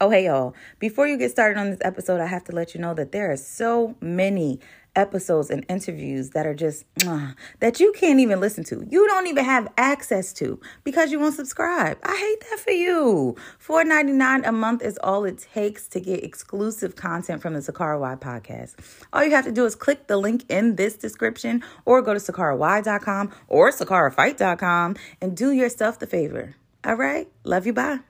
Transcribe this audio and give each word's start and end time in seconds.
Oh, 0.00 0.10
hey, 0.10 0.26
y'all. 0.26 0.54
Before 0.78 1.08
you 1.08 1.16
get 1.16 1.32
started 1.32 1.58
on 1.58 1.70
this 1.70 1.80
episode, 1.82 2.20
I 2.20 2.26
have 2.26 2.44
to 2.44 2.52
let 2.52 2.72
you 2.72 2.80
know 2.80 2.94
that 2.94 3.10
there 3.10 3.32
are 3.32 3.36
so 3.36 3.96
many 4.00 4.60
episodes 4.94 5.50
and 5.50 5.64
interviews 5.68 6.30
that 6.30 6.46
are 6.46 6.54
just 6.54 6.84
uh, 7.04 7.32
that 7.58 7.80
you 7.80 7.92
can't 7.96 8.20
even 8.20 8.38
listen 8.38 8.62
to. 8.64 8.86
You 8.88 9.08
don't 9.08 9.26
even 9.26 9.44
have 9.44 9.66
access 9.76 10.32
to 10.34 10.60
because 10.84 11.10
you 11.10 11.18
won't 11.18 11.34
subscribe. 11.34 11.98
I 12.04 12.16
hate 12.16 12.48
that 12.48 12.60
for 12.60 12.70
you. 12.70 13.36
$4.99 13.64 14.46
a 14.46 14.52
month 14.52 14.82
is 14.82 14.98
all 15.02 15.24
it 15.24 15.38
takes 15.52 15.88
to 15.88 16.00
get 16.00 16.22
exclusive 16.22 16.94
content 16.94 17.42
from 17.42 17.54
the 17.54 17.60
Sakara 17.60 17.98
Y 17.98 18.14
podcast. 18.16 18.76
All 19.12 19.24
you 19.24 19.32
have 19.32 19.46
to 19.46 19.52
do 19.52 19.64
is 19.64 19.74
click 19.74 20.06
the 20.06 20.16
link 20.16 20.44
in 20.48 20.76
this 20.76 20.96
description 20.96 21.62
or 21.84 22.02
go 22.02 22.14
to 22.14 22.20
sakary.com 22.20 23.32
or 23.48 23.72
sakarafight.com 23.72 24.96
and 25.20 25.36
do 25.36 25.50
yourself 25.50 25.98
the 25.98 26.06
favor. 26.06 26.54
All 26.84 26.94
right? 26.94 27.28
Love 27.42 27.66
you. 27.66 27.72
Bye. 27.72 28.07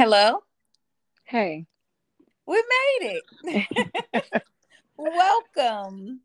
Hello. 0.00 0.42
Hey. 1.24 1.66
We 2.46 2.56
made 2.56 3.20
it. 3.44 4.42
Welcome. 4.96 6.20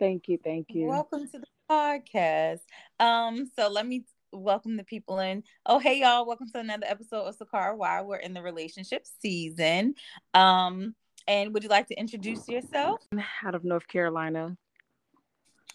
Thank 0.00 0.26
you. 0.26 0.36
Thank 0.42 0.66
you. 0.70 0.86
Welcome 0.86 1.28
to 1.28 1.38
the 1.38 1.46
podcast. 1.70 2.62
Um, 2.98 3.48
so 3.54 3.68
let 3.68 3.86
me 3.86 4.04
welcome 4.32 4.76
the 4.76 4.82
people 4.82 5.20
in. 5.20 5.44
Oh, 5.64 5.78
hey 5.78 6.00
y'all, 6.00 6.26
welcome 6.26 6.48
to 6.48 6.58
another 6.58 6.86
episode 6.88 7.22
of 7.22 7.38
Sakara 7.38 7.76
Why. 7.76 8.02
We're 8.02 8.16
in 8.16 8.34
the 8.34 8.42
relationship 8.42 9.06
season. 9.22 9.94
Um, 10.34 10.96
and 11.28 11.54
would 11.54 11.62
you 11.62 11.68
like 11.68 11.86
to 11.86 11.94
introduce 11.94 12.48
yourself? 12.48 12.98
Out 13.44 13.54
of 13.54 13.62
North 13.62 13.86
Carolina. 13.86 14.56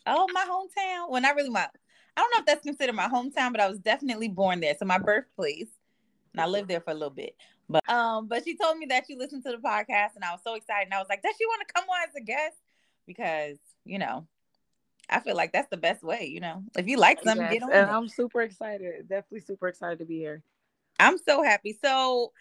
Oh, 0.06 0.28
my 0.34 0.46
hometown. 0.46 1.10
Well, 1.10 1.22
not 1.22 1.38
really 1.38 1.52
my 1.52 1.70
I 2.18 2.22
don't 2.22 2.32
know 2.34 2.40
if 2.40 2.46
that's 2.46 2.66
considered 2.66 2.96
my 2.96 3.08
hometown, 3.08 3.52
but 3.52 3.60
I 3.60 3.68
was 3.68 3.80
definitely 3.80 4.30
born 4.30 4.62
there. 4.62 4.76
So 4.78 4.86
my 4.86 5.00
birthplace. 5.00 5.68
And 6.36 6.42
I 6.42 6.48
lived 6.48 6.68
there 6.68 6.82
for 6.82 6.92
a 6.92 6.94
little 6.94 7.10
bit. 7.10 7.36
But 7.70 7.88
um, 7.90 8.28
but 8.28 8.44
she 8.44 8.58
told 8.58 8.78
me 8.78 8.86
that 8.88 9.06
you 9.08 9.18
listened 9.18 9.44
to 9.46 9.52
the 9.52 9.58
podcast 9.58 10.16
and 10.16 10.24
I 10.24 10.32
was 10.32 10.42
so 10.44 10.56
excited. 10.56 10.86
And 10.86 10.94
I 10.94 11.00
was 11.00 11.08
like, 11.10 11.22
does 11.24 11.34
she 11.38 11.46
want 11.46 11.66
to 11.66 11.74
come 11.74 11.86
on 11.90 12.10
as 12.10 12.16
a 12.16 12.24
guest? 12.24 12.58
Because, 13.08 13.58
you 13.86 14.00
know, 14.00 14.28
I 15.10 15.22
feel 15.22 15.36
like 15.36 15.54
that's 15.54 15.70
the 15.70 15.78
best 15.78 16.04
way, 16.04 16.26
you 16.26 16.42
know. 16.42 16.64
If 16.78 16.88
you 16.88 16.98
like 16.98 17.24
something, 17.24 17.42
Yes, 17.42 17.54
get 17.54 17.64
on. 17.64 17.72
and 17.72 17.90
it. 17.90 17.94
I'm 17.94 18.10
super 18.10 18.42
excited. 18.42 19.08
Definitely 19.08 19.42
super 19.42 19.70
excited 19.70 20.00
to 20.00 20.06
be 20.06 20.18
here. 20.18 20.44
I'm 21.00 21.18
so 21.18 21.42
happy. 21.42 21.78
So, 21.82 22.34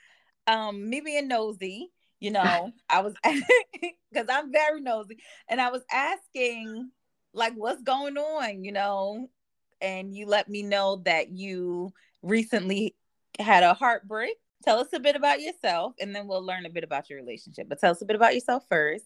um, 0.47 0.89
me 0.91 1.01
being 1.01 1.29
nosy, 1.29 1.93
you 2.21 2.33
know, 2.33 2.73
I 2.91 3.01
was 3.01 3.15
because 3.23 4.27
I'm 4.29 4.51
very 4.53 4.81
nosy, 4.81 5.19
and 5.49 5.61
I 5.61 5.71
was 5.71 5.83
asking 5.91 6.91
like, 7.33 7.55
what's 7.55 7.83
going 7.83 8.17
on, 8.17 8.65
you 8.65 8.73
know, 8.73 9.29
and 9.81 10.15
you 10.15 10.27
let 10.27 10.49
me 10.49 10.63
know 10.63 11.03
that 11.05 11.31
you 11.31 11.93
recently 12.23 12.95
had 13.39 13.63
a 13.63 13.75
heartbreak. 13.75 14.37
Tell 14.63 14.79
us 14.79 14.93
a 14.93 15.01
bit 15.01 15.17
about 15.17 15.41
yourself, 15.41 15.95
and 16.01 16.15
then 16.15 16.27
we'll 16.27 16.45
learn 16.45 16.67
a 16.67 16.71
bit 16.71 16.85
about 16.85 17.11
your 17.11 17.19
relationship. 17.19 17.69
But 17.69 17.81
tell 17.81 17.91
us 17.91 18.01
a 18.03 18.07
bit 18.07 18.17
about 18.17 18.35
yourself 18.35 18.65
first. 18.69 19.05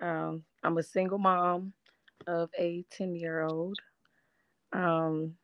Um, 0.00 0.42
I'm 0.62 0.76
a 0.76 0.82
single 0.82 1.18
mom 1.18 1.72
of 2.26 2.50
a 2.58 2.84
10 2.90 3.14
year 3.14 3.42
old. 3.42 3.78
Um, 4.72 5.34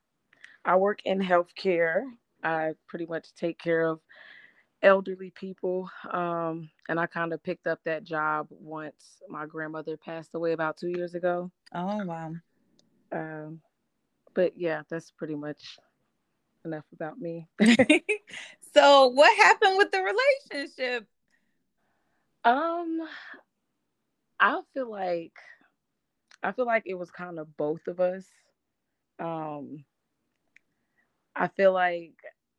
I 0.64 0.77
work 0.77 1.00
in 1.05 1.20
healthcare. 1.20 2.03
I 2.42 2.73
pretty 2.89 3.06
much 3.06 3.34
take 3.34 3.58
care 3.58 3.86
of 3.86 4.00
elderly 4.83 5.30
people. 5.30 5.89
Um, 6.11 6.70
and 6.89 6.98
I 6.98 7.06
kind 7.06 7.33
of 7.33 7.42
picked 7.42 7.67
up 7.67 7.80
that 7.84 8.05
job 8.05 8.48
once 8.50 9.23
my 9.28 9.47
grandmother 9.47 9.97
passed 9.97 10.34
away 10.34 10.53
about 10.53 10.77
two 10.77 10.89
years 10.89 11.14
ago. 11.14 11.50
Oh 11.75 12.05
wow. 12.05 12.33
Um, 13.12 13.61
but 14.34 14.53
yeah, 14.56 14.83
that's 14.89 15.11
pretty 15.11 15.34
much 15.34 15.78
enough 16.65 16.85
about 16.93 17.19
me. 17.19 17.48
so, 18.75 19.09
what 19.09 19.36
happened 19.36 19.79
with 19.79 19.91
the 19.91 20.03
relationship? 20.51 21.07
Um, 22.45 23.01
I 24.41 24.61
feel 24.75 24.91
like 24.91 25.35
I 26.42 26.53
feel 26.53 26.67
like 26.67 26.83
it 26.86 26.95
was 26.95 27.11
kind 27.11 27.39
of 27.39 27.57
both 27.57 27.86
of 27.86 28.01
us. 28.01 28.25
Um, 29.20 29.85
I 31.36 31.48
feel 31.48 31.73
like 31.73 32.14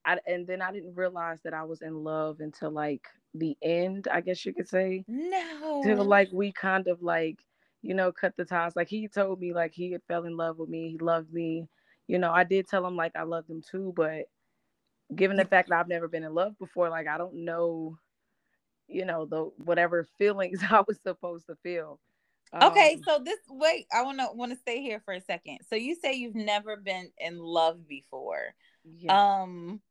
I 0.06 0.18
and 0.26 0.48
then 0.48 0.62
I 0.62 0.72
didn't 0.72 0.96
realize 0.96 1.40
that 1.44 1.54
I 1.54 1.64
was 1.64 1.82
in 1.82 2.04
love 2.04 2.40
until 2.40 2.72
like 2.72 3.08
the 3.34 3.58
end, 3.62 4.08
I 4.12 4.22
guess 4.22 4.46
you 4.46 4.54
could 4.54 4.70
say. 4.70 5.04
No. 5.08 5.82
Till 5.84 6.04
like 6.06 6.30
we 6.32 6.52
kind 6.52 6.88
of 6.88 7.02
like, 7.02 7.40
you 7.82 7.94
know, 7.94 8.12
cut 8.12 8.34
the 8.38 8.46
ties. 8.46 8.76
Like 8.76 8.90
he 8.90 9.08
told 9.08 9.40
me 9.40 9.54
like 9.54 9.74
he 9.74 9.92
had 9.92 10.04
fell 10.08 10.24
in 10.24 10.38
love 10.38 10.58
with 10.58 10.70
me, 10.70 10.92
he 10.92 10.98
loved 10.98 11.34
me. 11.34 11.68
You 12.08 12.20
know, 12.20 12.32
I 12.32 12.44
did 12.44 12.68
tell 12.68 12.86
him 12.86 12.96
like 12.96 13.16
I 13.16 13.24
loved 13.24 13.50
him 13.50 13.62
too, 13.62 13.94
but 13.96 14.26
given 15.16 15.38
the 15.38 15.46
fact 15.46 15.70
that 15.70 15.80
I've 15.80 15.88
never 15.88 16.08
been 16.08 16.24
in 16.24 16.34
love 16.34 16.58
before, 16.60 16.90
like 16.90 17.08
I 17.08 17.18
don't 17.18 17.46
know, 17.46 17.98
you 18.88 19.06
know, 19.06 19.26
the 19.26 19.52
whatever 19.64 20.06
feelings 20.18 20.60
I 20.70 20.84
was 20.88 21.00
supposed 21.02 21.48
to 21.48 21.56
feel. 21.64 22.00
Okay, 22.62 22.96
Um, 22.96 23.02
so 23.04 23.20
this 23.24 23.40
wait, 23.50 23.88
I 23.92 24.04
want 24.04 24.20
to 24.20 24.28
want 24.34 24.52
to 24.52 24.58
stay 24.58 24.82
here 24.82 25.02
for 25.04 25.14
a 25.14 25.22
second. 25.22 25.60
So 25.68 25.76
you 25.76 25.96
say 25.96 26.14
you've 26.14 26.36
never 26.36 26.78
been 26.78 27.10
in 27.18 27.40
love 27.40 27.88
before. 27.88 28.54
yeah. 28.84 29.24
Um 29.24 29.82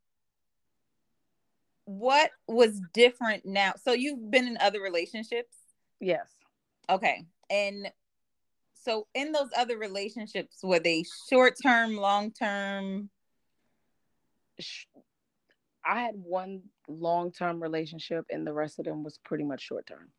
what 1.84 2.30
was 2.46 2.80
different 2.92 3.44
now? 3.44 3.74
So 3.82 3.92
you've 3.92 4.30
been 4.30 4.46
in 4.46 4.56
other 4.60 4.80
relationships? 4.80 5.56
yes. 6.00 6.28
Okay. 6.88 7.26
And 7.50 7.90
so 8.82 9.06
in 9.14 9.32
those 9.32 9.48
other 9.56 9.78
relationships 9.78 10.58
were 10.62 10.80
they 10.80 11.04
short-term, 11.30 11.96
long-term? 11.96 13.10
I 15.84 16.00
had 16.00 16.14
one 16.16 16.62
long-term 16.88 17.62
relationship 17.62 18.26
and 18.30 18.46
the 18.46 18.52
rest 18.52 18.78
of 18.78 18.84
them 18.84 19.02
was 19.02 19.18
pretty 19.24 19.44
much 19.44 19.62
short-term. 19.62 20.10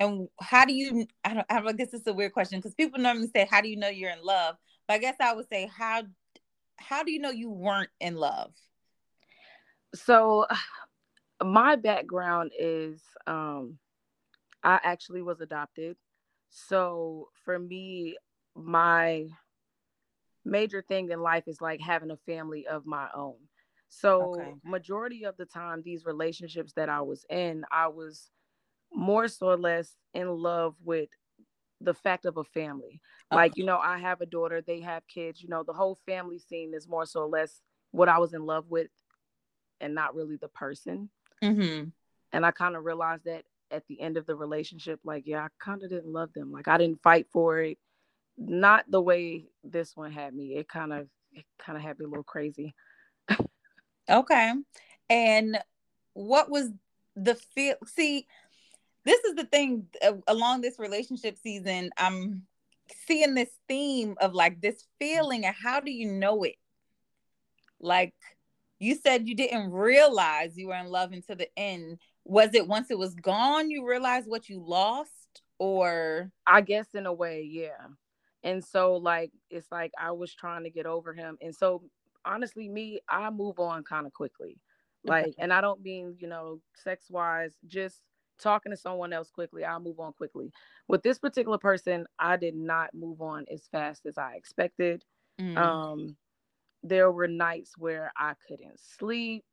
And 0.00 0.28
how 0.40 0.64
do 0.64 0.74
you 0.74 1.06
I 1.24 1.34
don't 1.34 1.46
I 1.48 1.72
guess 1.72 1.92
it's 1.92 2.06
a 2.06 2.12
weird 2.12 2.32
question 2.32 2.58
because 2.58 2.74
people 2.74 3.00
normally 3.00 3.30
say 3.34 3.48
how 3.50 3.60
do 3.60 3.68
you 3.68 3.76
know 3.76 3.88
you're 3.88 4.12
in 4.12 4.22
love? 4.22 4.56
But 4.86 4.94
I 4.94 4.98
guess 4.98 5.16
I 5.20 5.34
would 5.34 5.48
say 5.48 5.68
how 5.74 6.02
how 6.76 7.02
do 7.02 7.10
you 7.10 7.18
know 7.18 7.30
you 7.30 7.50
weren't 7.50 7.90
in 8.00 8.14
love? 8.14 8.52
So 9.94 10.46
my 11.42 11.76
background 11.76 12.52
is 12.58 13.02
um 13.26 13.78
I 14.62 14.78
actually 14.82 15.22
was 15.22 15.40
adopted. 15.40 15.96
So 16.48 17.28
for 17.44 17.58
me, 17.58 18.16
my 18.54 19.26
major 20.44 20.82
thing 20.82 21.10
in 21.10 21.20
life 21.20 21.44
is 21.46 21.60
like 21.60 21.80
having 21.80 22.10
a 22.10 22.16
family 22.16 22.66
of 22.66 22.86
my 22.86 23.08
own. 23.14 23.36
So 23.88 24.34
Okay. 24.34 24.54
majority 24.64 25.24
of 25.24 25.36
the 25.36 25.46
time 25.46 25.82
these 25.82 26.04
relationships 26.04 26.72
that 26.74 26.88
I 26.88 27.00
was 27.00 27.24
in, 27.30 27.64
I 27.70 27.88
was 27.88 28.30
more 28.92 29.28
so 29.28 29.48
or 29.48 29.56
less 29.56 29.92
in 30.14 30.28
love 30.28 30.74
with 30.82 31.08
the 31.80 31.94
fact 31.94 32.24
of 32.24 32.36
a 32.36 32.44
family. 32.44 33.00
Like, 33.30 33.56
you 33.56 33.64
know, 33.64 33.78
I 33.78 33.98
have 33.98 34.20
a 34.20 34.26
daughter, 34.26 34.62
they 34.62 34.80
have 34.80 35.06
kids, 35.06 35.42
you 35.42 35.48
know, 35.48 35.62
the 35.62 35.72
whole 35.72 35.98
family 36.06 36.38
scene 36.38 36.72
is 36.74 36.88
more 36.88 37.06
so 37.06 37.20
or 37.20 37.28
less 37.28 37.60
what 37.92 38.08
I 38.08 38.18
was 38.18 38.34
in 38.34 38.44
love 38.44 38.66
with 38.68 38.90
and 39.80 39.94
not 39.94 40.14
really 40.14 40.36
the 40.36 40.48
person. 40.48 41.10
Mm-hmm. 41.42 41.90
And 42.32 42.46
I 42.46 42.50
kind 42.50 42.76
of 42.76 42.84
realized 42.84 43.24
that 43.24 43.44
at 43.70 43.86
the 43.86 44.00
end 44.00 44.16
of 44.16 44.26
the 44.26 44.34
relationship, 44.34 45.00
like, 45.04 45.24
yeah, 45.26 45.44
I 45.44 45.48
kind 45.62 45.82
of 45.82 45.90
didn't 45.90 46.12
love 46.12 46.32
them. 46.34 46.50
Like 46.52 46.68
I 46.68 46.78
didn't 46.78 47.02
fight 47.02 47.26
for 47.32 47.58
it. 47.60 47.78
Not 48.36 48.84
the 48.88 49.00
way 49.00 49.46
this 49.64 49.96
one 49.96 50.12
had 50.12 50.34
me. 50.34 50.56
It 50.56 50.68
kind 50.68 50.92
of 50.92 51.08
it 51.32 51.44
kind 51.58 51.76
of 51.76 51.82
had 51.82 51.98
me 51.98 52.04
a 52.04 52.08
little 52.08 52.24
crazy. 52.24 52.74
Okay. 54.10 54.52
And 55.10 55.58
what 56.14 56.50
was 56.50 56.70
the 57.16 57.34
feel? 57.34 57.74
See, 57.86 58.26
this 59.04 59.22
is 59.24 59.34
the 59.34 59.44
thing 59.44 59.86
uh, 60.02 60.14
along 60.26 60.60
this 60.60 60.78
relationship 60.78 61.36
season. 61.38 61.90
I'm 61.98 62.42
seeing 63.06 63.34
this 63.34 63.50
theme 63.68 64.16
of 64.20 64.34
like 64.34 64.60
this 64.60 64.86
feeling, 64.98 65.44
and 65.44 65.54
how 65.54 65.80
do 65.80 65.90
you 65.90 66.10
know 66.10 66.42
it? 66.44 66.56
Like 67.80 68.14
you 68.78 68.94
said, 68.94 69.28
you 69.28 69.34
didn't 69.34 69.70
realize 69.70 70.56
you 70.56 70.68
were 70.68 70.76
in 70.76 70.86
love 70.86 71.12
until 71.12 71.36
the 71.36 71.48
end. 71.56 71.98
Was 72.28 72.54
it 72.54 72.68
once 72.68 72.90
it 72.90 72.98
was 72.98 73.14
gone 73.14 73.70
you 73.70 73.88
realized 73.88 74.28
what 74.28 74.48
you 74.48 74.62
lost, 74.64 75.42
or 75.58 76.30
I 76.46 76.60
guess 76.60 76.94
in 76.94 77.06
a 77.06 77.12
way, 77.12 77.42
yeah. 77.42 77.88
And 78.44 78.64
so 78.64 78.94
like 78.96 79.32
it's 79.50 79.72
like 79.72 79.90
I 80.00 80.12
was 80.12 80.32
trying 80.34 80.62
to 80.64 80.70
get 80.70 80.86
over 80.86 81.12
him. 81.12 81.36
And 81.40 81.54
so 81.54 81.82
honestly, 82.24 82.68
me, 82.68 83.00
I 83.08 83.30
move 83.30 83.58
on 83.58 83.82
kind 83.82 84.06
of 84.06 84.12
quickly. 84.12 84.58
Like, 85.04 85.34
and 85.38 85.52
I 85.52 85.60
don't 85.60 85.82
mean, 85.82 86.16
you 86.18 86.28
know, 86.28 86.60
sex 86.74 87.06
wise, 87.10 87.54
just 87.66 88.00
talking 88.38 88.70
to 88.72 88.76
someone 88.76 89.12
else 89.12 89.30
quickly, 89.30 89.64
I'll 89.64 89.80
move 89.80 90.00
on 90.00 90.12
quickly. 90.12 90.52
With 90.86 91.02
this 91.02 91.18
particular 91.18 91.58
person, 91.58 92.06
I 92.18 92.36
did 92.36 92.54
not 92.54 92.94
move 92.94 93.22
on 93.22 93.46
as 93.50 93.66
fast 93.72 94.06
as 94.06 94.18
I 94.18 94.34
expected. 94.34 95.04
Mm. 95.40 95.56
Um, 95.56 96.16
there 96.82 97.10
were 97.10 97.28
nights 97.28 97.72
where 97.78 98.12
I 98.16 98.34
couldn't 98.46 98.78
sleep. 98.78 99.44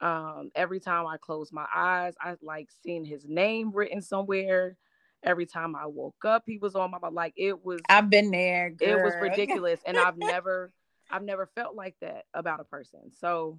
Um, 0.00 0.50
every 0.54 0.80
time 0.80 1.06
I 1.06 1.16
closed 1.16 1.52
my 1.52 1.66
eyes, 1.74 2.14
I 2.20 2.36
like 2.42 2.68
seeing 2.82 3.04
his 3.04 3.24
name 3.26 3.72
written 3.72 4.00
somewhere. 4.00 4.76
Every 5.24 5.46
time 5.46 5.74
I 5.74 5.86
woke 5.86 6.24
up, 6.24 6.44
he 6.46 6.58
was 6.58 6.76
on 6.76 6.92
my 6.92 6.98
like 7.10 7.34
it 7.36 7.64
was 7.64 7.80
I've 7.88 8.08
been 8.08 8.30
there. 8.30 8.70
Girl. 8.70 8.88
It 8.88 9.02
was 9.02 9.14
ridiculous. 9.20 9.80
and 9.84 9.98
I've 9.98 10.16
never 10.16 10.72
I've 11.10 11.24
never 11.24 11.46
felt 11.54 11.74
like 11.74 11.96
that 12.00 12.24
about 12.34 12.60
a 12.60 12.64
person. 12.64 13.10
So 13.18 13.58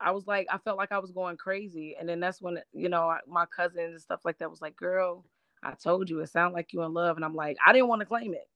I 0.00 0.12
was 0.12 0.26
like, 0.26 0.46
I 0.50 0.58
felt 0.58 0.78
like 0.78 0.92
I 0.92 0.98
was 0.98 1.10
going 1.10 1.36
crazy. 1.36 1.94
And 1.98 2.08
then 2.08 2.20
that's 2.20 2.40
when, 2.40 2.58
you 2.72 2.88
know, 2.88 3.14
my 3.28 3.44
cousins 3.44 3.92
and 3.92 4.00
stuff 4.00 4.20
like 4.24 4.38
that 4.38 4.50
was 4.50 4.62
like, 4.62 4.76
girl, 4.76 5.26
I 5.62 5.72
told 5.72 6.08
you 6.08 6.20
it 6.20 6.28
sounded 6.30 6.54
like 6.54 6.72
you 6.72 6.82
in 6.82 6.94
love. 6.94 7.16
And 7.16 7.24
I'm 7.24 7.34
like, 7.34 7.58
I 7.64 7.72
didn't 7.72 7.88
want 7.88 8.00
to 8.00 8.06
claim 8.06 8.32
it 8.32 8.48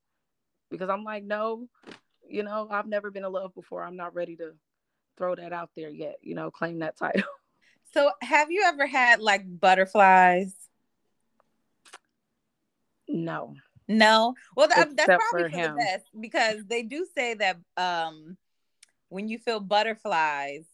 because 0.71 0.89
I'm 0.89 1.03
like, 1.03 1.23
no, 1.23 1.67
you 2.27 2.41
know, 2.41 2.67
I've 2.71 2.87
never 2.87 3.11
been 3.11 3.25
in 3.25 3.31
love 3.31 3.53
before. 3.53 3.83
I'm 3.83 3.95
not 3.95 4.15
ready 4.15 4.35
to 4.37 4.53
throw 5.17 5.35
that 5.35 5.53
out 5.53 5.69
there 5.75 5.89
yet, 5.89 6.17
you 6.21 6.35
know, 6.35 6.51
claim 6.51 6.79
that 6.79 6.97
title. 6.97 7.23
So 7.93 8.11
have 8.21 8.51
you 8.51 8.61
ever 8.65 8.85
had 8.85 9.21
like 9.21 9.43
butterflies? 9.47 10.53
No. 13.07 13.55
No. 13.87 14.35
Well, 14.53 14.67
that's 14.67 14.93
probably 14.93 15.43
for, 15.43 15.49
for 15.49 15.49
the 15.49 15.73
best 15.77 16.05
because 16.19 16.65
they 16.65 16.83
do 16.83 17.07
say 17.15 17.35
that 17.35 17.57
um 17.77 18.35
when 19.07 19.29
you 19.29 19.37
feel 19.37 19.61
butterflies, 19.61 20.65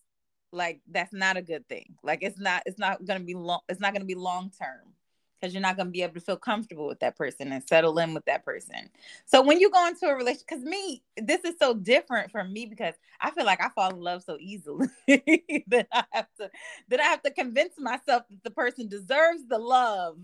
like 0.52 0.82
that's 0.90 1.14
not 1.14 1.38
a 1.38 1.44
good 1.44 1.68
thing. 1.68 1.94
Like 2.02 2.24
it's 2.24 2.40
not 2.40 2.64
it's 2.66 2.80
not 2.80 3.06
gonna 3.06 3.20
be 3.20 3.36
long 3.36 3.60
it's 3.70 3.80
not 3.80 3.94
gonna 3.94 4.06
be 4.06 4.16
long 4.16 4.52
term 4.60 4.96
because 5.42 5.54
you're 5.54 5.62
not 5.62 5.78
gonna 5.78 5.90
be 5.90 6.04
able 6.04 6.14
to 6.14 6.22
feel 6.22 6.38
comfortable 6.38 6.88
with 6.88 7.00
that 7.00 7.18
person 7.18 7.52
and 7.52 7.68
settle 7.68 7.98
in 8.00 8.14
with 8.14 8.26
that 8.26 8.46
person. 8.46 8.90
So 9.26 9.42
when 9.42 9.60
you 9.60 9.72
go 9.72 9.88
into 9.88 10.06
a 10.06 10.16
relationship, 10.16 10.48
because 10.48 10.64
me, 10.64 11.04
this 11.18 11.44
is 11.44 11.56
so 11.60 11.74
different 11.74 12.32
from 12.32 12.54
me 12.54 12.66
because 12.68 12.94
I 13.20 13.32
feel 13.32 13.46
like 13.46 13.62
I 13.62 13.70
fall 13.70 13.90
in 13.90 14.00
love 14.00 14.24
so 14.24 14.38
easily 14.40 14.88
that 15.08 15.88
I 15.92 16.04
have 16.12 16.28
to 16.40 16.52
that 16.90 17.00
I 17.00 17.04
have 17.04 17.24
to 17.24 17.32
convince 17.32 17.74
myself 17.80 18.24
that 18.30 18.44
the 18.44 18.52
person 18.52 18.88
deserves 18.88 19.44
the 19.48 19.58
love 19.58 20.18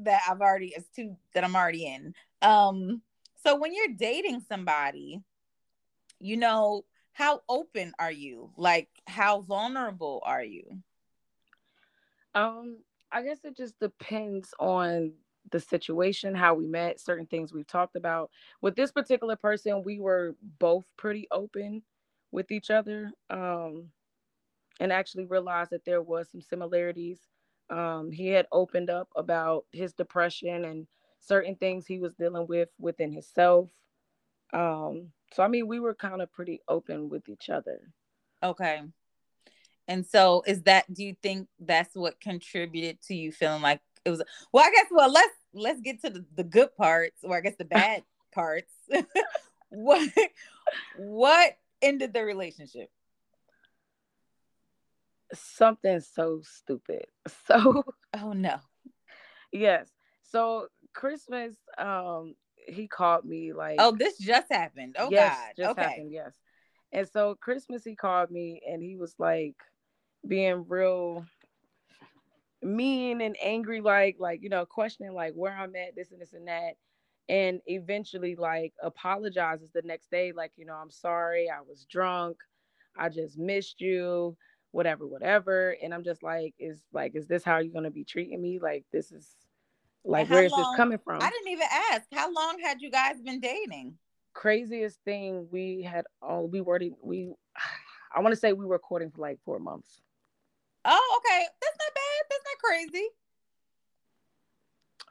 that 0.00 0.22
I've 0.28 0.40
already 0.40 0.68
is 0.68 0.84
too 0.94 1.16
that 1.34 1.44
I'm 1.44 1.56
already 1.56 1.86
in. 1.86 2.14
Um, 2.42 3.02
so 3.42 3.56
when 3.56 3.74
you're 3.74 3.96
dating 3.96 4.44
somebody, 4.48 5.20
you 6.20 6.36
know, 6.36 6.84
how 7.12 7.42
open 7.48 7.92
are 7.98 8.12
you? 8.12 8.50
Like 8.56 8.88
how 9.06 9.40
vulnerable 9.40 10.22
are 10.24 10.44
you? 10.44 10.64
Um, 12.34 12.78
I 13.12 13.22
guess 13.22 13.38
it 13.44 13.56
just 13.56 13.78
depends 13.80 14.54
on 14.58 15.12
the 15.50 15.60
situation, 15.60 16.34
how 16.34 16.54
we 16.54 16.66
met, 16.66 17.00
certain 17.00 17.26
things 17.26 17.52
we've 17.52 17.66
talked 17.66 17.96
about. 17.96 18.30
With 18.60 18.76
this 18.76 18.92
particular 18.92 19.36
person, 19.36 19.82
we 19.82 19.98
were 19.98 20.36
both 20.58 20.86
pretty 20.96 21.26
open 21.30 21.82
with 22.30 22.50
each 22.52 22.70
other. 22.70 23.12
Um, 23.30 23.90
and 24.80 24.92
actually 24.92 25.26
realized 25.26 25.70
that 25.70 25.84
there 25.84 26.02
was 26.02 26.30
some 26.30 26.40
similarities. 26.40 27.20
Um, 27.68 28.10
he 28.10 28.28
had 28.28 28.46
opened 28.50 28.90
up 28.90 29.08
about 29.14 29.66
his 29.72 29.92
depression 29.92 30.64
and 30.64 30.86
certain 31.20 31.54
things 31.54 31.86
he 31.86 31.98
was 31.98 32.14
dealing 32.14 32.46
with 32.46 32.70
within 32.78 33.12
himself. 33.12 33.70
Um, 34.52 35.12
so 35.32 35.42
I 35.42 35.48
mean, 35.48 35.68
we 35.68 35.78
were 35.78 35.94
kind 35.94 36.22
of 36.22 36.32
pretty 36.32 36.60
open 36.66 37.08
with 37.08 37.28
each 37.28 37.50
other. 37.50 37.92
Okay. 38.42 38.82
And 39.90 40.06
so 40.06 40.44
is 40.46 40.62
that 40.62 40.92
do 40.94 41.02
you 41.02 41.16
think 41.20 41.48
that's 41.58 41.96
what 41.96 42.20
contributed 42.20 43.02
to 43.08 43.14
you 43.14 43.32
feeling 43.32 43.60
like 43.60 43.80
it 44.04 44.10
was 44.10 44.22
well, 44.52 44.64
I 44.64 44.70
guess 44.70 44.86
well 44.88 45.10
let's 45.10 45.34
let's 45.52 45.80
get 45.80 46.00
to 46.02 46.10
the, 46.10 46.24
the 46.36 46.44
good 46.44 46.74
parts 46.76 47.24
or 47.24 47.36
I 47.36 47.40
guess 47.40 47.56
the 47.56 47.64
bad 47.64 48.04
parts. 48.32 48.72
what 49.68 50.08
what 50.96 51.56
ended 51.82 52.14
the 52.14 52.24
relationship? 52.24 52.88
Something 55.34 56.00
so 56.00 56.42
stupid. 56.44 57.06
So 57.48 57.82
oh 58.16 58.32
no. 58.32 58.58
Yes. 59.50 59.88
So 60.22 60.68
Christmas, 60.94 61.56
um, 61.76 62.36
he 62.64 62.86
called 62.86 63.24
me 63.24 63.52
like 63.52 63.76
oh 63.80 63.90
this 63.90 64.18
just 64.18 64.46
happened 64.52 64.94
oh 65.00 65.10
yes, 65.10 65.36
god 65.36 65.52
just 65.56 65.70
okay. 65.70 65.82
happened 65.82 66.12
yes 66.12 66.32
and 66.92 67.08
so 67.08 67.34
christmas 67.40 67.82
he 67.82 67.96
called 67.96 68.30
me 68.30 68.60
and 68.68 68.82
he 68.82 68.96
was 68.96 69.14
like 69.18 69.56
being 70.26 70.64
real 70.68 71.24
mean 72.62 73.20
and 73.22 73.36
angry 73.42 73.80
like 73.80 74.16
like 74.18 74.42
you 74.42 74.50
know 74.50 74.66
questioning 74.66 75.14
like 75.14 75.32
where 75.32 75.56
i'm 75.56 75.74
at 75.76 75.96
this 75.96 76.12
and 76.12 76.20
this 76.20 76.34
and 76.34 76.46
that 76.46 76.74
and 77.28 77.60
eventually 77.66 78.36
like 78.36 78.74
apologizes 78.82 79.70
the 79.72 79.80
next 79.82 80.10
day 80.10 80.30
like 80.32 80.52
you 80.56 80.66
know 80.66 80.74
i'm 80.74 80.90
sorry 80.90 81.48
i 81.48 81.60
was 81.66 81.86
drunk 81.90 82.36
i 82.98 83.08
just 83.08 83.38
missed 83.38 83.80
you 83.80 84.36
whatever 84.72 85.06
whatever 85.06 85.74
and 85.82 85.94
i'm 85.94 86.04
just 86.04 86.22
like 86.22 86.52
is 86.58 86.84
like 86.92 87.14
is 87.14 87.26
this 87.26 87.42
how 87.42 87.58
you're 87.58 87.72
gonna 87.72 87.90
be 87.90 88.04
treating 88.04 88.42
me 88.42 88.58
like 88.58 88.84
this 88.92 89.10
is 89.10 89.34
like, 90.04 90.30
where 90.30 90.44
is 90.44 90.52
this 90.52 90.66
coming 90.76 90.98
from? 91.04 91.22
I 91.22 91.30
didn't 91.30 91.48
even 91.48 91.66
ask. 91.92 92.06
How 92.12 92.32
long 92.32 92.58
had 92.62 92.80
you 92.80 92.90
guys 92.90 93.20
been 93.20 93.40
dating? 93.40 93.94
Craziest 94.32 94.98
thing 95.04 95.46
we 95.50 95.82
had. 95.82 96.04
Oh, 96.22 96.42
we 96.42 96.60
were 96.60 96.80
we. 97.02 97.32
I 98.14 98.20
want 98.20 98.32
to 98.32 98.40
say 98.40 98.52
we 98.52 98.66
were 98.66 98.78
courting 98.78 99.10
for 99.10 99.20
like 99.20 99.38
four 99.44 99.60
months. 99.60 100.00
Oh, 100.84 101.20
okay. 101.20 101.46
That's 101.60 101.76
not 101.78 101.94
bad. 101.94 102.22
That's 102.30 102.44
not 102.44 102.58
crazy. 102.62 103.08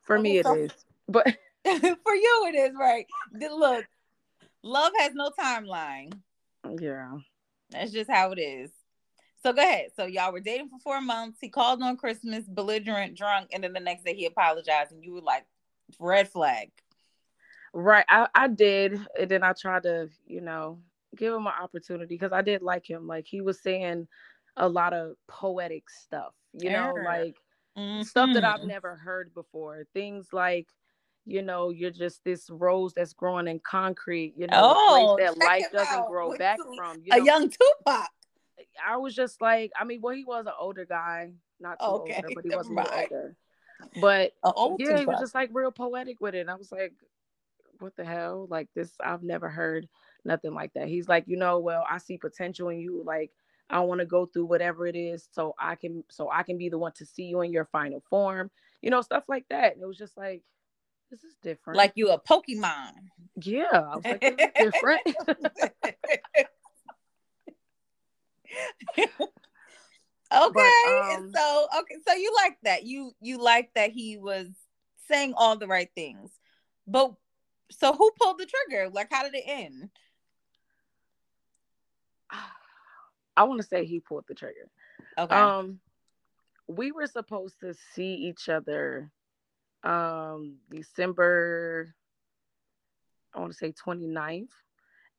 For 0.01 0.17
oh, 0.17 0.21
me, 0.21 0.37
it 0.39 0.47
is. 0.47 0.71
But 1.07 1.27
for 1.65 2.15
you, 2.15 2.45
it 2.47 2.55
is 2.55 2.75
right. 2.79 3.05
Look, 3.33 3.85
love 4.63 4.91
has 4.99 5.13
no 5.13 5.31
timeline. 5.39 6.13
Yeah, 6.79 7.17
that's 7.69 7.91
just 7.91 8.09
how 8.09 8.31
it 8.31 8.39
is. 8.39 8.71
So 9.41 9.53
go 9.53 9.61
ahead. 9.61 9.87
So 9.95 10.05
y'all 10.05 10.33
were 10.33 10.41
dating 10.41 10.69
for 10.69 10.79
four 10.79 11.01
months. 11.01 11.37
He 11.39 11.49
called 11.49 11.81
on 11.81 11.95
Christmas, 11.95 12.43
belligerent, 12.45 13.15
drunk, 13.15 13.49
and 13.53 13.63
then 13.63 13.73
the 13.73 13.79
next 13.79 14.03
day 14.03 14.15
he 14.15 14.25
apologized, 14.25 14.91
and 14.91 15.03
you 15.03 15.13
were 15.13 15.21
like, 15.21 15.45
red 15.99 16.27
flag. 16.27 16.71
Right. 17.73 18.05
I, 18.09 18.27
I 18.35 18.47
did. 18.47 18.99
And 19.17 19.29
then 19.29 19.43
I 19.43 19.53
tried 19.53 19.83
to, 19.83 20.09
you 20.27 20.41
know, 20.41 20.79
give 21.15 21.33
him 21.33 21.47
an 21.47 21.53
opportunity 21.61 22.15
because 22.15 22.33
I 22.33 22.41
did 22.41 22.61
like 22.61 22.89
him. 22.89 23.07
Like 23.07 23.25
he 23.27 23.41
was 23.41 23.61
saying 23.61 24.07
a 24.57 24.67
lot 24.67 24.93
of 24.93 25.15
poetic 25.27 25.89
stuff, 25.89 26.33
you 26.53 26.69
know, 26.69 26.93
like 27.05 27.37
mm-hmm. 27.77 28.03
stuff 28.03 28.29
that 28.33 28.43
I've 28.43 28.59
mm-hmm. 28.59 28.69
never 28.69 28.95
heard 28.95 29.33
before. 29.33 29.85
Things 29.93 30.27
like, 30.33 30.67
you 31.25 31.41
know, 31.41 31.69
you're 31.69 31.91
just 31.91 32.23
this 32.23 32.49
rose 32.49 32.93
that's 32.93 33.13
growing 33.13 33.47
in 33.47 33.59
concrete, 33.59 34.33
you 34.35 34.47
know, 34.47 34.73
oh, 34.75 35.17
that 35.19 35.37
life 35.37 35.65
doesn't 35.71 35.93
out. 35.93 36.09
grow 36.09 36.35
back 36.37 36.57
from. 36.75 37.01
You 37.03 37.15
know? 37.15 37.21
A 37.21 37.25
young 37.25 37.49
Tupac. 37.49 38.09
I 38.85 38.97
was 38.97 39.15
just 39.15 39.41
like, 39.41 39.71
I 39.79 39.83
mean, 39.83 39.99
well, 40.01 40.15
he 40.15 40.23
was 40.23 40.45
an 40.45 40.53
older 40.59 40.85
guy, 40.85 41.31
not 41.59 41.79
too 41.79 41.85
okay. 41.85 42.15
older, 42.15 42.29
but 42.35 42.43
he 42.43 42.49
was 42.55 42.69
right. 42.69 43.07
older. 43.11 43.35
But 44.01 44.33
yeah, 44.77 44.99
he 44.99 45.05
was 45.05 45.19
just 45.19 45.35
like 45.35 45.49
real 45.53 45.71
poetic 45.71 46.19
with 46.19 46.35
it. 46.35 46.39
And 46.39 46.51
I 46.51 46.55
was 46.55 46.71
like, 46.71 46.93
what 47.79 47.95
the 47.95 48.05
hell? 48.05 48.47
Like 48.49 48.67
this, 48.75 48.91
I've 49.03 49.23
never 49.23 49.49
heard 49.49 49.87
nothing 50.25 50.53
like 50.53 50.73
that. 50.73 50.87
He's 50.87 51.07
like, 51.07 51.25
you 51.27 51.37
know, 51.37 51.59
well, 51.59 51.85
I 51.89 51.97
see 51.97 52.17
potential 52.17 52.69
in 52.69 52.79
you. 52.79 53.03
Like, 53.05 53.31
I 53.69 53.81
want 53.81 53.99
to 53.99 54.05
go 54.05 54.25
through 54.25 54.45
whatever 54.45 54.87
it 54.87 54.95
is, 54.95 55.27
so 55.31 55.55
I 55.59 55.75
can, 55.75 56.03
so 56.09 56.29
I 56.31 56.43
can 56.43 56.57
be 56.57 56.69
the 56.69 56.77
one 56.77 56.93
to 56.93 57.05
see 57.05 57.23
you 57.23 57.41
in 57.41 57.51
your 57.51 57.65
final 57.65 58.03
form. 58.09 58.49
You 58.81 58.89
know, 58.89 59.01
stuff 59.01 59.23
like 59.27 59.45
that. 59.49 59.73
And 59.73 59.83
it 59.83 59.85
was 59.85 59.97
just 59.97 60.17
like, 60.17 60.41
this 61.11 61.23
is 61.23 61.35
different. 61.41 61.77
Like 61.77 61.93
you 61.95 62.11
a 62.11 62.19
Pokemon. 62.19 62.91
Yeah, 63.41 63.65
I 63.73 63.95
was 63.95 64.05
like, 64.05 64.21
this 64.21 64.33
is 64.39 64.71
different. 64.71 65.01
okay 70.31 70.51
but, 70.53 71.15
um, 71.15 71.31
so 71.35 71.67
okay 71.79 71.95
so 72.07 72.13
you 72.13 72.33
like 72.43 72.57
that 72.63 72.83
you 72.83 73.11
you 73.19 73.41
like 73.41 73.71
that 73.75 73.91
he 73.91 74.17
was 74.17 74.47
saying 75.07 75.33
all 75.35 75.55
the 75.55 75.67
right 75.67 75.89
things 75.95 76.31
but 76.87 77.13
so 77.71 77.93
who 77.93 78.11
pulled 78.19 78.37
the 78.37 78.45
trigger 78.45 78.89
like 78.89 79.07
how 79.11 79.23
did 79.23 79.33
it 79.33 79.43
end 79.47 79.89
i 83.39 83.43
want 83.43 83.59
to 83.59 83.67
say 83.67 83.85
he 83.85 83.99
pulled 83.99 84.25
the 84.27 84.35
trigger 84.35 84.69
okay 85.17 85.35
um 85.35 85.79
we 86.67 86.91
were 86.91 87.07
supposed 87.07 87.59
to 87.59 87.73
see 87.95 88.13
each 88.13 88.49
other 88.49 89.09
um 89.83 90.57
december 90.69 91.93
i 93.33 93.39
want 93.39 93.51
to 93.51 93.57
say 93.57 93.73
29th 93.73 94.49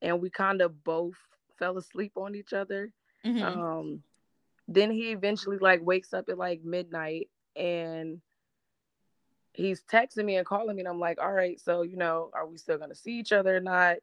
and 0.03 0.21
we 0.21 0.31
kind 0.31 0.61
of 0.62 0.85
both 0.85 1.17
fell 1.59 1.77
asleep 1.77 2.12
on 2.17 2.35
each 2.35 2.53
other 2.53 2.93
Mm-hmm. 3.25 3.61
Um, 3.61 4.03
then 4.69 4.91
he 4.91 5.11
eventually 5.11 5.59
like 5.59 5.85
wakes 5.85 6.12
up 6.12 6.29
at 6.29 6.39
like 6.39 6.62
midnight 6.62 7.29
and 7.57 8.21
he's 9.53 9.83
texting 9.83 10.25
me 10.25 10.37
and 10.37 10.47
calling 10.47 10.77
me 10.77 10.81
and 10.81 10.89
I'm 10.89 11.00
like, 11.00 11.21
all 11.21 11.33
right, 11.33 11.61
so 11.61 11.83
you 11.83 11.97
know, 11.97 12.31
are 12.33 12.47
we 12.47 12.57
still 12.57 12.79
gonna 12.79 12.95
see 12.95 13.19
each 13.19 13.33
other 13.33 13.57
or 13.57 13.61
not? 13.61 13.97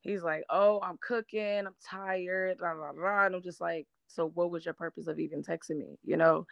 He's 0.00 0.22
like, 0.22 0.44
oh, 0.50 0.80
I'm 0.82 0.98
cooking, 1.00 1.66
I'm 1.66 1.74
tired, 1.88 2.58
blah 2.58 2.74
blah 2.74 2.92
blah. 2.92 3.26
And 3.26 3.34
I'm 3.34 3.42
just 3.42 3.60
like, 3.60 3.86
so 4.08 4.30
what 4.34 4.50
was 4.50 4.64
your 4.64 4.74
purpose 4.74 5.06
of 5.06 5.18
even 5.18 5.42
texting 5.42 5.78
me? 5.78 5.98
You 6.04 6.16
know? 6.16 6.46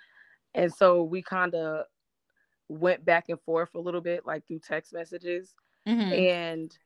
And 0.55 0.73
so 0.73 1.03
we 1.03 1.23
kind 1.23 1.55
of 1.55 1.85
went 2.69 3.05
back 3.05 3.27
and 3.29 3.41
forth 3.41 3.71
a 3.75 3.81
little 3.81 4.01
bit, 4.01 4.27
like 4.27 4.47
through 4.47 4.61
text 4.61 4.93
messages. 4.93 5.55
Mm-hmm. 5.89 6.13
And 6.13 6.79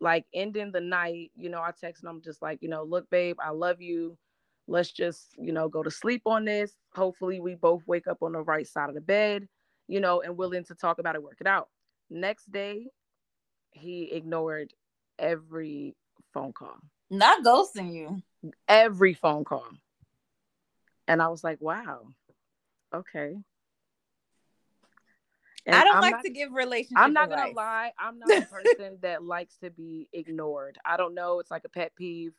like 0.00 0.24
ending 0.34 0.72
the 0.72 0.80
night, 0.80 1.30
you 1.34 1.48
know, 1.50 1.60
I 1.60 1.72
texted 1.72 2.04
him 2.04 2.20
just 2.24 2.42
like, 2.42 2.58
you 2.62 2.68
know, 2.68 2.84
look, 2.84 3.08
babe, 3.10 3.36
I 3.42 3.50
love 3.50 3.80
you 3.80 4.16
let's 4.68 4.92
just 4.92 5.34
you 5.38 5.52
know 5.52 5.68
go 5.68 5.82
to 5.82 5.90
sleep 5.90 6.22
on 6.26 6.44
this 6.44 6.76
hopefully 6.94 7.40
we 7.40 7.56
both 7.56 7.82
wake 7.86 8.06
up 8.06 8.18
on 8.22 8.32
the 8.32 8.42
right 8.42 8.68
side 8.68 8.88
of 8.88 8.94
the 8.94 9.00
bed 9.00 9.48
you 9.90 9.98
know, 9.98 10.22
and 10.22 10.36
willing 10.36 10.64
to 10.64 10.74
talk 10.74 11.00
about 11.00 11.16
it, 11.16 11.22
work 11.22 11.38
it 11.40 11.48
out. 11.48 11.68
Next 12.08 12.50
day, 12.50 12.86
he 13.72 14.04
ignored 14.12 14.72
every 15.18 15.96
phone 16.32 16.52
call. 16.52 16.76
Not 17.10 17.44
ghosting 17.44 17.92
you. 17.94 18.22
Every 18.68 19.14
phone 19.14 19.44
call. 19.44 19.66
And 21.06 21.20
I 21.20 21.28
was 21.28 21.42
like, 21.42 21.60
wow, 21.60 22.06
okay. 22.94 23.36
And 25.66 25.76
I 25.76 25.84
don't 25.84 25.96
I'm 25.96 26.00
like 26.00 26.12
not, 26.12 26.24
to 26.24 26.30
give 26.30 26.52
relationships. 26.52 27.00
I'm 27.00 27.12
not 27.12 27.24
advice. 27.24 27.44
gonna 27.44 27.54
lie. 27.54 27.92
I'm 27.98 28.18
not 28.18 28.30
a 28.30 28.46
person 28.50 28.98
that 29.02 29.22
likes 29.22 29.56
to 29.58 29.70
be 29.70 30.08
ignored. 30.12 30.78
I 30.84 30.96
don't 30.96 31.14
know. 31.14 31.40
It's 31.40 31.50
like 31.50 31.64
a 31.64 31.68
pet 31.68 31.94
peeve. 31.96 32.32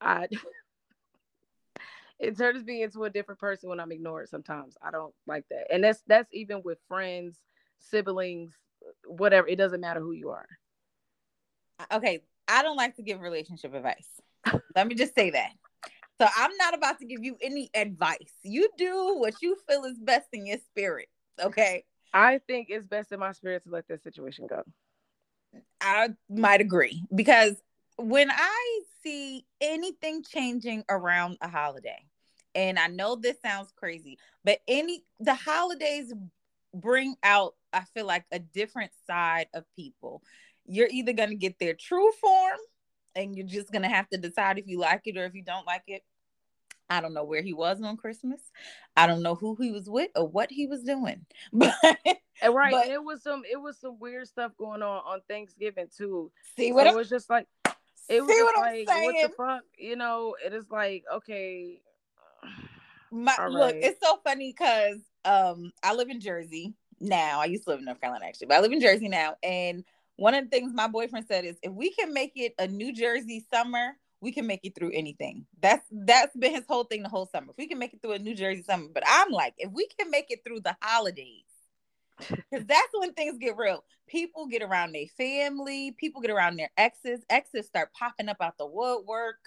I 0.00 0.28
it 2.18 2.36
turns 2.36 2.64
me 2.64 2.82
into 2.82 3.04
a 3.04 3.10
different 3.10 3.40
person 3.40 3.68
when 3.68 3.80
I'm 3.80 3.92
ignored 3.92 4.28
sometimes. 4.28 4.76
I 4.82 4.90
don't 4.90 5.14
like 5.26 5.44
that. 5.50 5.72
And 5.72 5.84
that's 5.84 6.02
that's 6.06 6.28
even 6.32 6.62
with 6.64 6.78
friends, 6.88 7.38
siblings, 7.78 8.52
whatever. 9.06 9.46
It 9.46 9.56
doesn't 9.56 9.80
matter 9.80 10.00
who 10.00 10.12
you 10.12 10.30
are. 10.30 10.48
Okay, 11.92 12.22
I 12.48 12.62
don't 12.62 12.76
like 12.76 12.96
to 12.96 13.02
give 13.02 13.20
relationship 13.20 13.74
advice. 13.74 14.08
Let 14.74 14.86
me 14.86 14.94
just 14.94 15.14
say 15.14 15.30
that. 15.30 15.50
So 16.20 16.26
I'm 16.36 16.56
not 16.56 16.74
about 16.74 16.98
to 16.98 17.06
give 17.06 17.22
you 17.22 17.36
any 17.40 17.70
advice. 17.74 18.32
You 18.42 18.68
do 18.76 19.16
what 19.18 19.34
you 19.40 19.56
feel 19.68 19.84
is 19.84 19.98
best 19.98 20.28
in 20.32 20.46
your 20.46 20.58
spirit. 20.58 21.08
Okay. 21.40 21.84
I 22.12 22.40
think 22.46 22.68
it's 22.70 22.86
best 22.86 23.12
in 23.12 23.20
my 23.20 23.32
spirit 23.32 23.62
to 23.64 23.70
let 23.70 23.86
this 23.86 24.02
situation 24.02 24.46
go. 24.48 24.62
I 25.80 26.10
might 26.28 26.60
agree 26.60 27.04
because 27.14 27.62
when 27.98 28.30
I 28.30 28.80
see 29.02 29.44
anything 29.60 30.22
changing 30.22 30.84
around 30.88 31.38
a 31.40 31.48
holiday, 31.48 32.04
and 32.54 32.78
I 32.78 32.88
know 32.88 33.14
this 33.14 33.40
sounds 33.40 33.72
crazy, 33.76 34.18
but 34.44 34.58
any 34.66 35.04
the 35.20 35.34
holidays 35.34 36.12
bring 36.74 37.14
out, 37.22 37.54
I 37.72 37.82
feel 37.94 38.06
like 38.06 38.24
a 38.32 38.38
different 38.38 38.92
side 39.06 39.46
of 39.54 39.64
people. 39.76 40.22
You're 40.68 40.88
either 40.90 41.12
gonna 41.12 41.34
get 41.34 41.58
their 41.58 41.74
true 41.74 42.10
form, 42.20 42.58
and 43.14 43.36
you're 43.36 43.46
just 43.46 43.72
gonna 43.72 43.88
have 43.88 44.08
to 44.10 44.18
decide 44.18 44.58
if 44.58 44.66
you 44.66 44.78
like 44.78 45.02
it 45.06 45.16
or 45.16 45.24
if 45.24 45.34
you 45.34 45.42
don't 45.42 45.66
like 45.66 45.84
it. 45.86 46.02
I 46.90 47.00
don't 47.00 47.14
know 47.14 47.24
where 47.24 47.42
he 47.42 47.52
was 47.52 47.82
on 47.82 47.96
Christmas. 47.96 48.40
I 48.96 49.06
don't 49.06 49.22
know 49.22 49.34
who 49.34 49.56
he 49.60 49.70
was 49.70 49.90
with 49.90 50.10
or 50.16 50.26
what 50.26 50.50
he 50.50 50.66
was 50.66 50.82
doing. 50.82 51.26
But 51.52 51.74
and 52.40 52.54
right, 52.54 52.70
but, 52.70 52.86
it 52.88 53.02
was 53.02 53.22
some 53.22 53.42
it 53.50 53.60
was 53.60 53.78
some 53.80 53.98
weird 53.98 54.28
stuff 54.28 54.52
going 54.56 54.80
on 54.80 55.02
on 55.04 55.20
Thanksgiving 55.28 55.88
too. 55.96 56.30
See 56.56 56.70
what 56.72 56.86
so 56.86 56.92
it 56.92 56.96
was 56.96 57.08
just 57.08 57.28
like 57.28 57.48
it 58.08 58.22
was 58.22 58.28
what 58.28 58.60
like 58.60 58.88
what 58.88 59.16
the 59.20 59.32
fuck, 59.36 59.62
you 59.76 59.96
know? 59.96 60.36
It 60.44 60.54
is 60.54 60.70
like 60.70 61.04
okay. 61.12 61.80
My 63.10 63.34
right. 63.38 63.50
look, 63.50 63.74
it's 63.74 64.00
so 64.00 64.20
funny 64.22 64.54
because 64.56 65.00
um 65.24 65.72
I 65.82 65.94
live 65.94 66.10
in 66.10 66.20
Jersey 66.20 66.74
now. 67.00 67.40
I 67.40 67.46
used 67.46 67.64
to 67.64 67.70
live 67.70 67.80
in 67.80 67.86
North 67.86 68.00
Carolina 68.00 68.26
actually, 68.26 68.46
but 68.46 68.58
I 68.58 68.60
live 68.60 68.72
in 68.72 68.80
Jersey 68.80 69.08
now. 69.08 69.34
And 69.42 69.84
one 70.18 70.34
of 70.34 70.44
the 70.44 70.50
things 70.50 70.72
my 70.74 70.88
boyfriend 70.88 71.26
said 71.28 71.44
is 71.44 71.56
if 71.62 71.72
we 71.72 71.90
can 71.90 72.12
make 72.12 72.32
it 72.34 72.52
a 72.58 72.66
New 72.66 72.92
Jersey 72.92 73.46
summer, 73.52 73.92
we 74.20 74.32
can 74.32 74.48
make 74.48 74.60
it 74.64 74.74
through 74.74 74.90
anything. 74.92 75.46
That's 75.62 75.86
that's 75.90 76.36
been 76.36 76.54
his 76.54 76.64
whole 76.68 76.82
thing 76.84 77.04
the 77.04 77.08
whole 77.08 77.26
summer. 77.26 77.50
If 77.50 77.56
we 77.56 77.68
can 77.68 77.78
make 77.78 77.94
it 77.94 78.02
through 78.02 78.12
a 78.12 78.18
New 78.18 78.34
Jersey 78.34 78.64
summer, 78.64 78.88
but 78.92 79.04
I'm 79.06 79.30
like, 79.30 79.54
if 79.58 79.70
we 79.70 79.86
can 79.96 80.10
make 80.10 80.26
it 80.30 80.40
through 80.44 80.60
the 80.60 80.76
holidays, 80.82 81.44
because 82.18 82.66
that's 82.66 82.92
when 82.94 83.12
things 83.12 83.38
get 83.38 83.56
real. 83.56 83.84
People 84.08 84.48
get 84.48 84.60
around 84.60 84.92
their 84.92 85.06
family, 85.16 85.94
people 85.96 86.20
get 86.20 86.32
around 86.32 86.56
their 86.56 86.70
exes, 86.76 87.20
exes 87.30 87.66
start 87.66 87.92
popping 87.92 88.28
up 88.28 88.38
out 88.40 88.58
the 88.58 88.66
woodwork. 88.66 89.38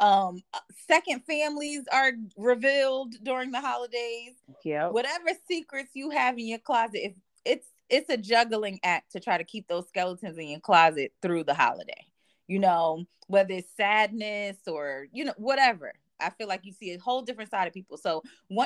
Um, 0.00 0.42
uh, 0.52 0.58
second 0.88 1.22
families 1.24 1.84
are 1.92 2.10
revealed 2.36 3.14
during 3.22 3.52
the 3.52 3.60
holidays. 3.60 4.34
Yeah. 4.64 4.88
Whatever 4.88 5.28
secrets 5.46 5.90
you 5.94 6.10
have 6.10 6.36
in 6.36 6.48
your 6.48 6.58
closet, 6.58 7.06
if 7.06 7.12
it's 7.44 7.68
it's 7.88 8.10
a 8.10 8.16
juggling 8.16 8.80
act 8.82 9.12
to 9.12 9.20
try 9.20 9.38
to 9.38 9.44
keep 9.44 9.68
those 9.68 9.88
skeletons 9.88 10.38
in 10.38 10.48
your 10.48 10.60
closet 10.60 11.12
through 11.22 11.44
the 11.44 11.54
holiday 11.54 12.06
you 12.46 12.58
know, 12.58 13.04
whether 13.26 13.54
it's 13.54 13.68
sadness 13.76 14.56
or, 14.66 15.06
you 15.12 15.24
know, 15.24 15.34
whatever. 15.36 15.92
I 16.20 16.30
feel 16.30 16.48
like 16.48 16.64
you 16.64 16.72
see 16.72 16.92
a 16.92 16.98
whole 16.98 17.22
different 17.22 17.50
side 17.50 17.66
of 17.66 17.74
people. 17.74 17.98
So 17.98 18.22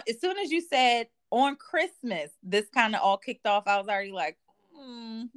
as 0.08 0.20
soon 0.20 0.38
as 0.38 0.52
you 0.52 0.60
said 0.60 1.08
on 1.30 1.56
Christmas, 1.56 2.30
this 2.42 2.66
kind 2.72 2.94
of 2.94 3.00
all 3.02 3.16
kicked 3.16 3.46
off, 3.46 3.64
I 3.66 3.78
was 3.78 3.88
already 3.88 4.12
like, 4.12 4.36
hmm. 4.74 5.24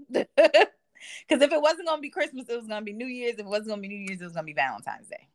Because 1.28 1.44
if 1.44 1.52
it 1.52 1.62
wasn't 1.62 1.88
gonna 1.88 2.02
be 2.02 2.10
Christmas, 2.10 2.48
it 2.48 2.56
was 2.56 2.68
gonna 2.68 2.86
be 2.86 2.94
New 2.94 3.08
Year's. 3.08 3.34
If 3.34 3.42
it 3.42 3.46
wasn't 3.46 3.70
gonna 3.70 3.82
be 3.82 3.90
New 3.90 4.06
Year's, 4.08 4.22
it 4.22 4.24
was 4.24 4.34
gonna 4.34 4.46
be 4.46 4.54
Valentine's 4.54 5.10
Day. 5.10 5.28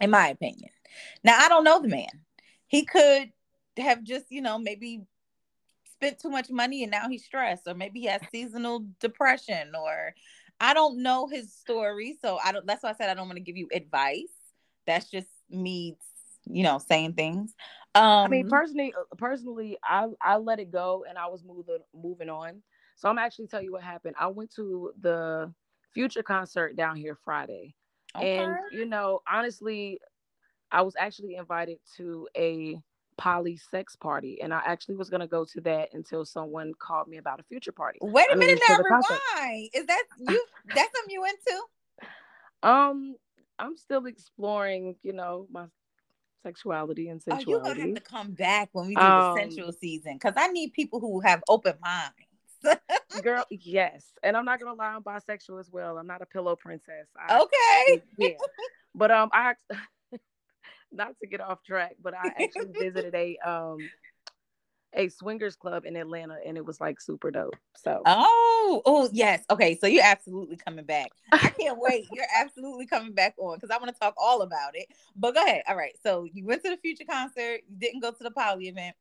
In 0.00 0.08
my 0.08 0.28
opinion. 0.28 0.70
Now 1.22 1.38
I 1.38 1.50
don't 1.50 1.64
know 1.64 1.82
the 1.82 1.88
man. 1.88 2.08
He 2.66 2.86
could 2.86 3.30
have 3.76 4.02
just, 4.02 4.30
you 4.30 4.40
know, 4.40 4.58
maybe 4.58 5.02
spent 6.02 6.18
too 6.18 6.30
much 6.30 6.50
money 6.50 6.82
and 6.82 6.90
now 6.90 7.08
he's 7.08 7.24
stressed, 7.24 7.66
or 7.66 7.74
maybe 7.74 8.00
he 8.00 8.06
has 8.06 8.20
seasonal 8.30 8.84
depression, 9.00 9.72
or 9.78 10.14
I 10.60 10.74
don't 10.74 11.02
know 11.02 11.28
his 11.28 11.54
story, 11.54 12.16
so 12.20 12.38
I 12.44 12.52
don't. 12.52 12.66
That's 12.66 12.82
why 12.82 12.90
I 12.90 12.94
said 12.94 13.10
I 13.10 13.14
don't 13.14 13.28
want 13.28 13.36
to 13.36 13.42
give 13.42 13.56
you 13.56 13.68
advice. 13.72 14.32
That's 14.86 15.10
just 15.10 15.28
me, 15.48 15.96
you 16.44 16.64
know, 16.64 16.78
saying 16.78 17.14
things. 17.14 17.54
Um, 17.94 18.04
I 18.04 18.28
mean, 18.28 18.48
personally, 18.48 18.92
uh, 18.98 19.14
personally, 19.16 19.78
I 19.84 20.08
I 20.20 20.36
let 20.36 20.58
it 20.58 20.72
go 20.72 21.04
and 21.08 21.16
I 21.16 21.28
was 21.28 21.44
moving 21.44 21.78
moving 21.94 22.28
on. 22.28 22.62
So 22.96 23.08
I'm 23.08 23.18
actually 23.18 23.46
tell 23.46 23.62
you 23.62 23.72
what 23.72 23.82
happened. 23.82 24.16
I 24.18 24.26
went 24.28 24.52
to 24.56 24.92
the 25.00 25.52
Future 25.94 26.22
concert 26.22 26.74
down 26.74 26.96
here 26.96 27.18
Friday, 27.22 27.74
okay. 28.16 28.38
and 28.38 28.56
you 28.72 28.86
know, 28.86 29.20
honestly, 29.30 30.00
I 30.70 30.82
was 30.82 30.94
actually 30.98 31.34
invited 31.34 31.78
to 31.98 32.26
a 32.36 32.78
poly 33.22 33.56
sex 33.56 33.94
party, 33.94 34.40
and 34.42 34.52
I 34.52 34.60
actually 34.66 34.96
was 34.96 35.08
gonna 35.08 35.28
go 35.28 35.44
to 35.44 35.60
that 35.60 35.90
until 35.92 36.24
someone 36.24 36.72
called 36.76 37.06
me 37.06 37.18
about 37.18 37.38
a 37.38 37.44
future 37.44 37.70
party. 37.70 38.00
Wait 38.02 38.26
a 38.28 38.34
I 38.34 38.36
minute, 38.36 38.60
now 38.68 38.78
why 38.80 39.68
is 39.72 39.86
that 39.86 40.02
you? 40.18 40.44
that's 40.74 40.92
something 40.96 41.14
you 41.14 41.24
into? 41.24 41.62
Um, 42.64 43.14
I'm 43.60 43.76
still 43.76 44.06
exploring, 44.06 44.96
you 45.04 45.12
know, 45.12 45.46
my 45.52 45.66
sexuality 46.42 47.10
and 47.10 47.22
sensuality. 47.22 47.46
Oh, 47.46 47.68
you 47.68 47.74
gonna 47.74 47.80
have 47.80 47.94
to 47.94 48.00
come 48.00 48.32
back 48.32 48.70
when 48.72 48.88
we 48.88 48.96
do 48.96 49.00
um, 49.00 49.34
the 49.34 49.40
sensual 49.40 49.72
season 49.72 50.14
because 50.14 50.34
I 50.36 50.48
need 50.48 50.72
people 50.72 50.98
who 50.98 51.20
have 51.20 51.44
open 51.48 51.74
minds. 51.80 52.80
Girl, 53.22 53.44
yes, 53.50 54.04
and 54.24 54.36
I'm 54.36 54.44
not 54.44 54.58
gonna 54.58 54.74
lie, 54.74 54.96
I'm 54.96 55.02
bisexual 55.02 55.60
as 55.60 55.70
well. 55.70 55.96
I'm 55.96 56.08
not 56.08 56.22
a 56.22 56.26
pillow 56.26 56.56
princess. 56.56 57.06
I, 57.16 57.38
okay. 57.40 58.02
Yeah, 58.18 58.30
but 58.96 59.12
um, 59.12 59.30
I 59.32 59.54
not 60.92 61.18
to 61.20 61.26
get 61.26 61.40
off 61.40 61.62
track, 61.64 61.96
but 62.02 62.14
I 62.14 62.28
actually 62.42 62.72
visited 62.78 63.14
a 63.14 63.38
um 63.38 63.78
a 64.94 65.08
swingers 65.08 65.56
club 65.56 65.86
in 65.86 65.96
Atlanta 65.96 66.36
and 66.46 66.56
it 66.56 66.64
was 66.64 66.80
like 66.80 67.00
super 67.00 67.30
dope. 67.30 67.56
So 67.76 68.02
Oh, 68.04 68.82
oh 68.84 69.08
yes. 69.12 69.42
Okay, 69.50 69.78
so 69.78 69.86
you're 69.86 70.04
absolutely 70.04 70.56
coming 70.56 70.84
back. 70.84 71.08
I 71.32 71.48
can't 71.58 71.78
wait. 71.78 72.06
You're 72.12 72.26
absolutely 72.38 72.86
coming 72.86 73.12
back 73.12 73.34
on 73.38 73.56
because 73.56 73.70
I 73.70 73.78
want 73.78 73.92
to 73.92 73.98
talk 73.98 74.14
all 74.18 74.42
about 74.42 74.74
it. 74.74 74.86
But 75.16 75.34
go 75.34 75.42
ahead. 75.42 75.62
All 75.66 75.76
right. 75.76 75.96
So 76.02 76.24
you 76.24 76.44
went 76.44 76.62
to 76.64 76.70
the 76.70 76.76
future 76.76 77.04
concert, 77.08 77.62
you 77.68 77.76
didn't 77.78 78.00
go 78.00 78.10
to 78.10 78.22
the 78.22 78.30
poly 78.30 78.68
event. 78.68 78.94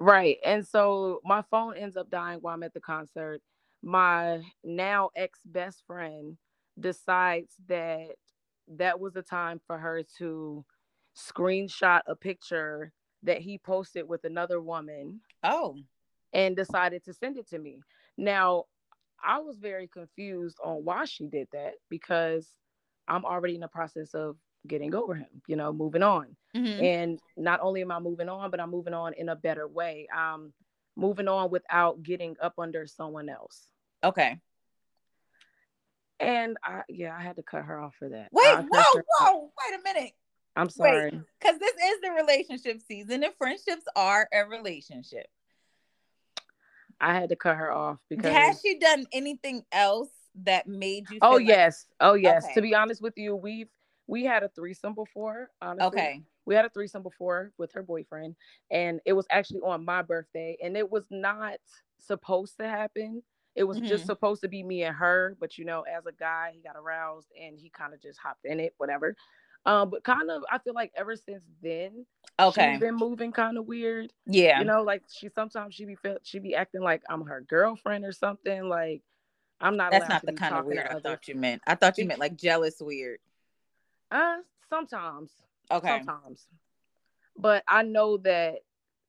Right. 0.00 0.38
And 0.44 0.66
so 0.66 1.20
my 1.24 1.42
phone 1.50 1.76
ends 1.76 1.96
up 1.96 2.10
dying 2.10 2.38
while 2.40 2.54
I'm 2.54 2.62
at 2.62 2.74
the 2.74 2.80
concert. 2.80 3.40
My 3.82 4.40
now 4.62 5.10
ex 5.14 5.40
best 5.44 5.82
friend 5.86 6.38
decides 6.80 7.54
that 7.68 8.08
that 8.76 8.98
was 8.98 9.12
the 9.12 9.22
time 9.22 9.60
for 9.66 9.78
her 9.78 10.02
to 10.18 10.64
screenshot 11.16 12.00
a 12.06 12.16
picture 12.16 12.92
that 13.22 13.40
he 13.40 13.58
posted 13.58 14.08
with 14.08 14.24
another 14.24 14.60
woman. 14.60 15.20
Oh. 15.42 15.76
And 16.32 16.56
decided 16.56 17.04
to 17.04 17.14
send 17.14 17.38
it 17.38 17.48
to 17.50 17.58
me. 17.58 17.80
Now, 18.16 18.64
I 19.22 19.38
was 19.38 19.58
very 19.58 19.88
confused 19.88 20.58
on 20.62 20.84
why 20.84 21.04
she 21.04 21.26
did 21.26 21.48
that 21.52 21.74
because 21.88 22.48
I'm 23.06 23.24
already 23.24 23.54
in 23.54 23.60
the 23.60 23.68
process 23.68 24.14
of 24.14 24.36
getting 24.66 24.94
over 24.94 25.14
him, 25.14 25.28
you 25.46 25.56
know, 25.56 25.72
moving 25.72 26.02
on. 26.02 26.36
Mm-hmm. 26.56 26.82
And 26.84 27.20
not 27.36 27.60
only 27.62 27.82
am 27.82 27.90
I 27.90 28.00
moving 28.00 28.28
on, 28.28 28.50
but 28.50 28.60
I'm 28.60 28.70
moving 28.70 28.94
on 28.94 29.14
in 29.14 29.28
a 29.28 29.36
better 29.36 29.68
way. 29.68 30.08
Um 30.16 30.52
moving 30.96 31.28
on 31.28 31.50
without 31.50 32.02
getting 32.02 32.36
up 32.40 32.54
under 32.58 32.86
someone 32.86 33.28
else. 33.28 33.66
Okay. 34.02 34.38
And 36.20 36.56
I 36.62 36.82
yeah, 36.88 37.16
I 37.16 37.22
had 37.22 37.36
to 37.36 37.42
cut 37.42 37.64
her 37.64 37.80
off 37.80 37.94
for 37.98 38.08
that. 38.08 38.28
Wait, 38.32 38.56
whoa, 38.56 39.02
whoa, 39.18 39.40
wait 39.42 39.78
a 39.78 39.82
minute. 39.82 40.12
I'm 40.56 40.70
sorry. 40.70 41.10
Because 41.40 41.58
this 41.58 41.74
is 41.74 42.00
the 42.02 42.10
relationship 42.10 42.80
season 42.86 43.24
and 43.24 43.34
friendships 43.36 43.84
are 43.96 44.28
a 44.32 44.46
relationship. 44.46 45.26
I 47.00 47.14
had 47.14 47.30
to 47.30 47.36
cut 47.36 47.56
her 47.56 47.72
off 47.72 47.98
because 48.08 48.32
has 48.32 48.60
she 48.60 48.78
done 48.78 49.06
anything 49.12 49.64
else 49.72 50.10
that 50.44 50.66
made 50.66 51.10
you 51.10 51.18
Oh 51.22 51.36
like... 51.36 51.46
yes. 51.46 51.86
Oh 52.00 52.14
yes. 52.14 52.44
Okay. 52.44 52.54
To 52.54 52.62
be 52.62 52.74
honest 52.74 53.02
with 53.02 53.14
you, 53.16 53.34
we've 53.36 53.68
we 54.06 54.24
had 54.24 54.42
a 54.42 54.48
threesome 54.48 54.94
before, 54.94 55.50
honestly. 55.60 55.86
Okay. 55.86 56.22
We 56.46 56.54
had 56.54 56.66
a 56.66 56.70
threesome 56.70 57.02
before 57.02 57.52
with 57.56 57.72
her 57.72 57.82
boyfriend, 57.82 58.36
and 58.70 59.00
it 59.06 59.14
was 59.14 59.26
actually 59.30 59.60
on 59.60 59.84
my 59.84 60.02
birthday, 60.02 60.58
and 60.62 60.76
it 60.76 60.90
was 60.90 61.04
not 61.10 61.54
supposed 61.98 62.58
to 62.58 62.68
happen. 62.68 63.22
It 63.54 63.64
was 63.64 63.78
mm-hmm. 63.78 63.86
just 63.86 64.06
supposed 64.06 64.42
to 64.42 64.48
be 64.48 64.62
me 64.62 64.82
and 64.82 64.94
her, 64.94 65.36
but 65.40 65.56
you 65.56 65.64
know, 65.64 65.82
as 65.82 66.06
a 66.06 66.12
guy, 66.12 66.50
he 66.54 66.60
got 66.60 66.76
aroused 66.76 67.28
and 67.40 67.58
he 67.58 67.70
kind 67.70 67.94
of 67.94 68.02
just 68.02 68.18
hopped 68.18 68.44
in 68.44 68.60
it, 68.60 68.74
whatever. 68.78 69.16
Um, 69.66 69.90
but 69.90 70.04
kind 70.04 70.30
of, 70.30 70.42
I 70.50 70.58
feel 70.58 70.74
like 70.74 70.92
ever 70.94 71.16
since 71.16 71.42
then, 71.62 72.06
Okay. 72.38 72.72
she's 72.72 72.80
been 72.80 72.96
moving 72.96 73.32
kind 73.32 73.56
of 73.56 73.66
weird. 73.66 74.12
yeah. 74.26 74.58
You 74.58 74.64
know, 74.66 74.82
like 74.82 75.02
she 75.10 75.28
sometimes 75.34 75.74
she 75.74 75.84
be 75.84 75.94
feel 75.94 76.18
she 76.22 76.38
be 76.38 76.54
acting 76.54 76.82
like 76.82 77.02
I'm 77.08 77.24
her 77.26 77.40
girlfriend 77.42 78.04
or 78.04 78.12
something. 78.12 78.68
Like 78.68 79.02
I'm 79.60 79.76
not. 79.76 79.90
That's 79.90 80.08
not 80.08 80.26
the 80.26 80.32
kind 80.32 80.54
of 80.56 80.66
weird 80.66 80.86
I 80.88 80.98
thought 80.98 81.28
you 81.28 81.34
meant. 81.36 81.62
I 81.66 81.74
thought 81.76 81.96
you 81.98 82.04
meant 82.06 82.20
like 82.20 82.36
jealous 82.36 82.76
weird. 82.80 83.20
Uh, 84.10 84.38
sometimes. 84.68 85.30
Okay. 85.70 85.88
Sometimes. 85.88 86.46
But 87.36 87.64
I 87.66 87.82
know 87.82 88.18
that 88.18 88.60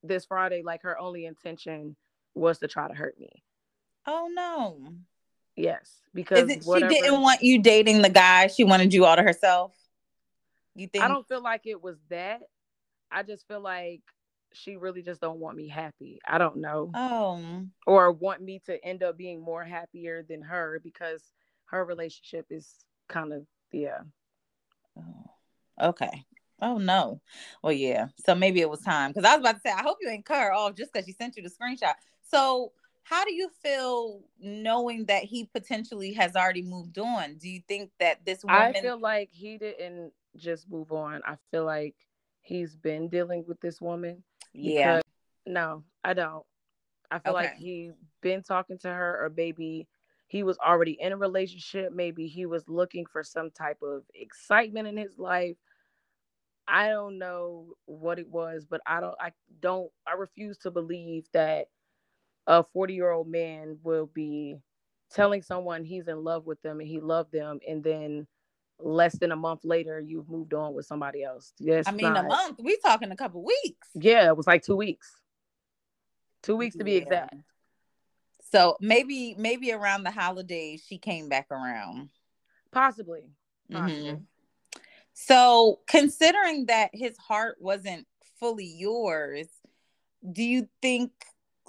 this 0.04 0.26
Friday, 0.26 0.62
like 0.64 0.84
her 0.84 0.98
only 0.98 1.26
intention 1.26 1.96
was 2.34 2.60
to 2.60 2.68
try 2.68 2.88
to 2.88 2.94
hurt 2.94 3.20
me. 3.20 3.44
Oh 4.06 4.30
no. 4.32 4.94
Yes, 5.56 6.02
because 6.14 6.50
it 6.50 6.64
whatever, 6.64 6.94
she 6.94 7.02
didn't 7.02 7.22
want 7.22 7.42
you 7.42 7.62
dating 7.62 8.02
the 8.02 8.10
guy? 8.10 8.48
She 8.48 8.64
wanted 8.64 8.94
you 8.94 9.06
all 9.06 9.16
to 9.16 9.24
herself. 9.24 9.74
You 10.76 10.88
think? 10.88 11.04
I 11.04 11.08
don't 11.08 11.28
feel 11.28 11.42
like 11.42 11.62
it 11.66 11.82
was 11.82 11.98
that. 12.10 12.42
I 13.12 13.24
just 13.24 13.48
feel 13.48 13.62
like 13.62 14.02
she 14.54 14.78
really 14.78 15.02
just 15.02 15.22
don't 15.22 15.40
want 15.40 15.58
me 15.58 15.68
happy. 15.68 16.20
I 16.28 16.38
don't 16.38 16.58
know. 16.58 16.92
Oh. 16.94 17.66
or 17.86 18.12
want 18.12 18.42
me 18.42 18.62
to 18.66 18.84
end 18.84 19.04
up 19.04 19.18
being 19.18 19.42
more 19.42 19.64
happier 19.64 20.24
than 20.28 20.42
her 20.42 20.80
because 20.84 21.22
her 21.66 21.84
relationship 21.84 22.46
is 22.50 22.86
kind 23.08 23.34
of 23.34 23.46
yeah 23.72 24.00
Oh, 24.98 25.32
Okay. 25.82 26.24
Oh 26.62 26.78
no. 26.78 27.20
Well, 27.62 27.74
yeah. 27.74 28.08
So 28.26 28.34
maybe 28.34 28.62
it 28.62 28.70
was 28.70 28.80
time 28.80 29.12
because 29.12 29.26
I 29.30 29.36
was 29.36 29.42
about 29.42 29.56
to 29.56 29.62
say 29.62 29.72
I 29.72 29.82
hope 29.82 29.98
you 30.00 30.10
ain't 30.10 30.26
cut 30.26 30.42
her 30.42 30.54
off 30.54 30.76
just 30.76 30.94
because 30.94 31.06
she 31.06 31.12
sent 31.12 31.36
you 31.36 31.44
the 31.44 31.50
screenshot. 31.50 31.94
So 32.22 32.72
how 33.04 33.26
do 33.26 33.34
you 33.34 33.50
feel 33.62 34.22
knowing 34.40 35.06
that 35.06 35.24
he 35.24 35.46
potentially 35.54 36.14
has 36.14 36.36
already 36.36 36.62
moved 36.62 36.98
on? 36.98 37.36
Do 37.36 37.50
you 37.50 37.62
think 37.68 37.92
that 38.00 38.26
this 38.26 38.44
woman? 38.44 38.74
i 38.76 38.82
feel 38.82 39.00
like 39.00 39.30
he 39.32 39.58
didn't 39.58 40.14
just 40.38 40.70
move 40.70 40.92
on 40.92 41.22
i 41.26 41.36
feel 41.52 41.66
like 41.66 41.96
he's 42.42 42.76
been 42.76 43.08
dealing 43.10 43.44
with 43.48 43.60
this 43.62 43.82
woman 43.82 44.24
yeah. 44.54 45.02
no 45.46 45.84
i 46.04 46.14
don't 46.14 46.44
i 47.12 47.20
feel 47.20 47.34
like 47.34 47.52
Okay. 47.52 47.58
he 47.60 47.92
been 48.22 48.42
talking 48.44 48.78
to 48.80 48.88
her 48.88 49.26
or 49.26 49.32
maybe 49.36 49.88
he 50.28 50.44
was 50.44 50.58
already 50.58 50.98
in 51.00 51.12
a 51.12 51.18
relationship 51.18 51.94
maybe 51.94 52.28
he 52.28 52.46
was 52.46 52.68
looking 52.68 53.06
for 53.06 53.24
some 53.24 53.52
type 53.52 53.78
of 53.84 54.04
excitement 54.14 54.88
in 54.88 54.98
his 54.98 55.18
life 55.18 55.56
i 56.68 56.90
don't 56.90 57.18
know 57.18 57.74
what 57.86 58.18
it 58.20 58.28
was 58.28 58.66
but 58.66 58.82
i 58.88 59.00
don't 59.00 59.16
i 59.20 59.32
don't 59.62 59.92
i 60.08 60.14
refuse 60.14 60.58
to 60.58 60.72
believe 60.72 61.26
that 61.34 61.68
a 62.48 62.64
40 62.64 62.94
year 62.94 63.12
old 63.12 63.28
man 63.28 63.78
will 63.84 64.08
be 64.08 64.56
telling 65.12 65.42
someone 65.42 65.84
he's 65.84 66.08
in 66.08 66.24
love 66.24 66.46
with 66.46 66.62
them 66.62 66.80
and 66.80 66.90
he 66.90 67.00
loved 67.00 67.32
them 67.32 67.60
and 67.68 67.84
then 67.84 68.28
less 68.80 69.18
than 69.18 69.32
a 69.32 69.36
month 69.36 69.64
later 69.64 70.00
you've 70.00 70.30
moved 70.30 70.54
on 70.54 70.74
with 70.74 70.86
somebody 70.86 71.24
else 71.24 71.54
yes 71.60 71.88
I 71.88 71.92
mean, 71.92 72.16
a 72.16 72.24
month. 72.24 72.60
We 72.62 72.78
talking 72.78 73.12
a 73.12 73.16
couple 73.16 73.44
weeks. 73.44 73.88
yeah 73.94 74.28
it 74.28 74.36
was 74.38 74.48
like 74.48 74.64
two 74.64 74.76
weeks 74.76 75.16
two 76.44 76.56
weeks 76.56 76.76
to 76.76 76.84
be 76.84 76.94
Yeah. 76.94 77.02
exact 77.04 77.36
So 78.52 78.78
maybe 78.80 79.36
maybe 79.38 79.72
around 79.72 80.04
the 80.04 80.12
holidays 80.12 80.84
she 80.88 80.98
came 80.98 81.30
back 81.30 81.48
around. 81.52 82.10
possibly 82.72 83.24
Mhm. 83.72 83.82
possibly. 83.82 84.22
So 85.14 85.80
considering 85.88 86.66
that 86.68 86.92
his 86.94 87.18
heart 87.18 87.58
wasn't 87.62 88.06
fully 88.40 88.66
yours, 88.66 89.48
do 90.30 90.44
you 90.44 90.68
think 90.82 91.12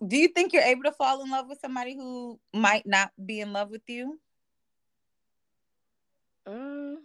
do 0.06 0.16
you 0.16 0.28
think 0.28 0.52
you're 0.52 0.62
able 0.62 0.82
to 0.82 0.92
fall 0.92 1.22
in 1.22 1.30
love 1.30 1.48
with 1.48 1.60
somebody 1.60 1.94
who 1.94 2.38
might 2.52 2.84
not 2.86 3.12
be 3.24 3.40
in 3.40 3.52
love 3.52 3.70
with 3.70 3.88
you? 3.88 4.20
Mm. 6.48 6.96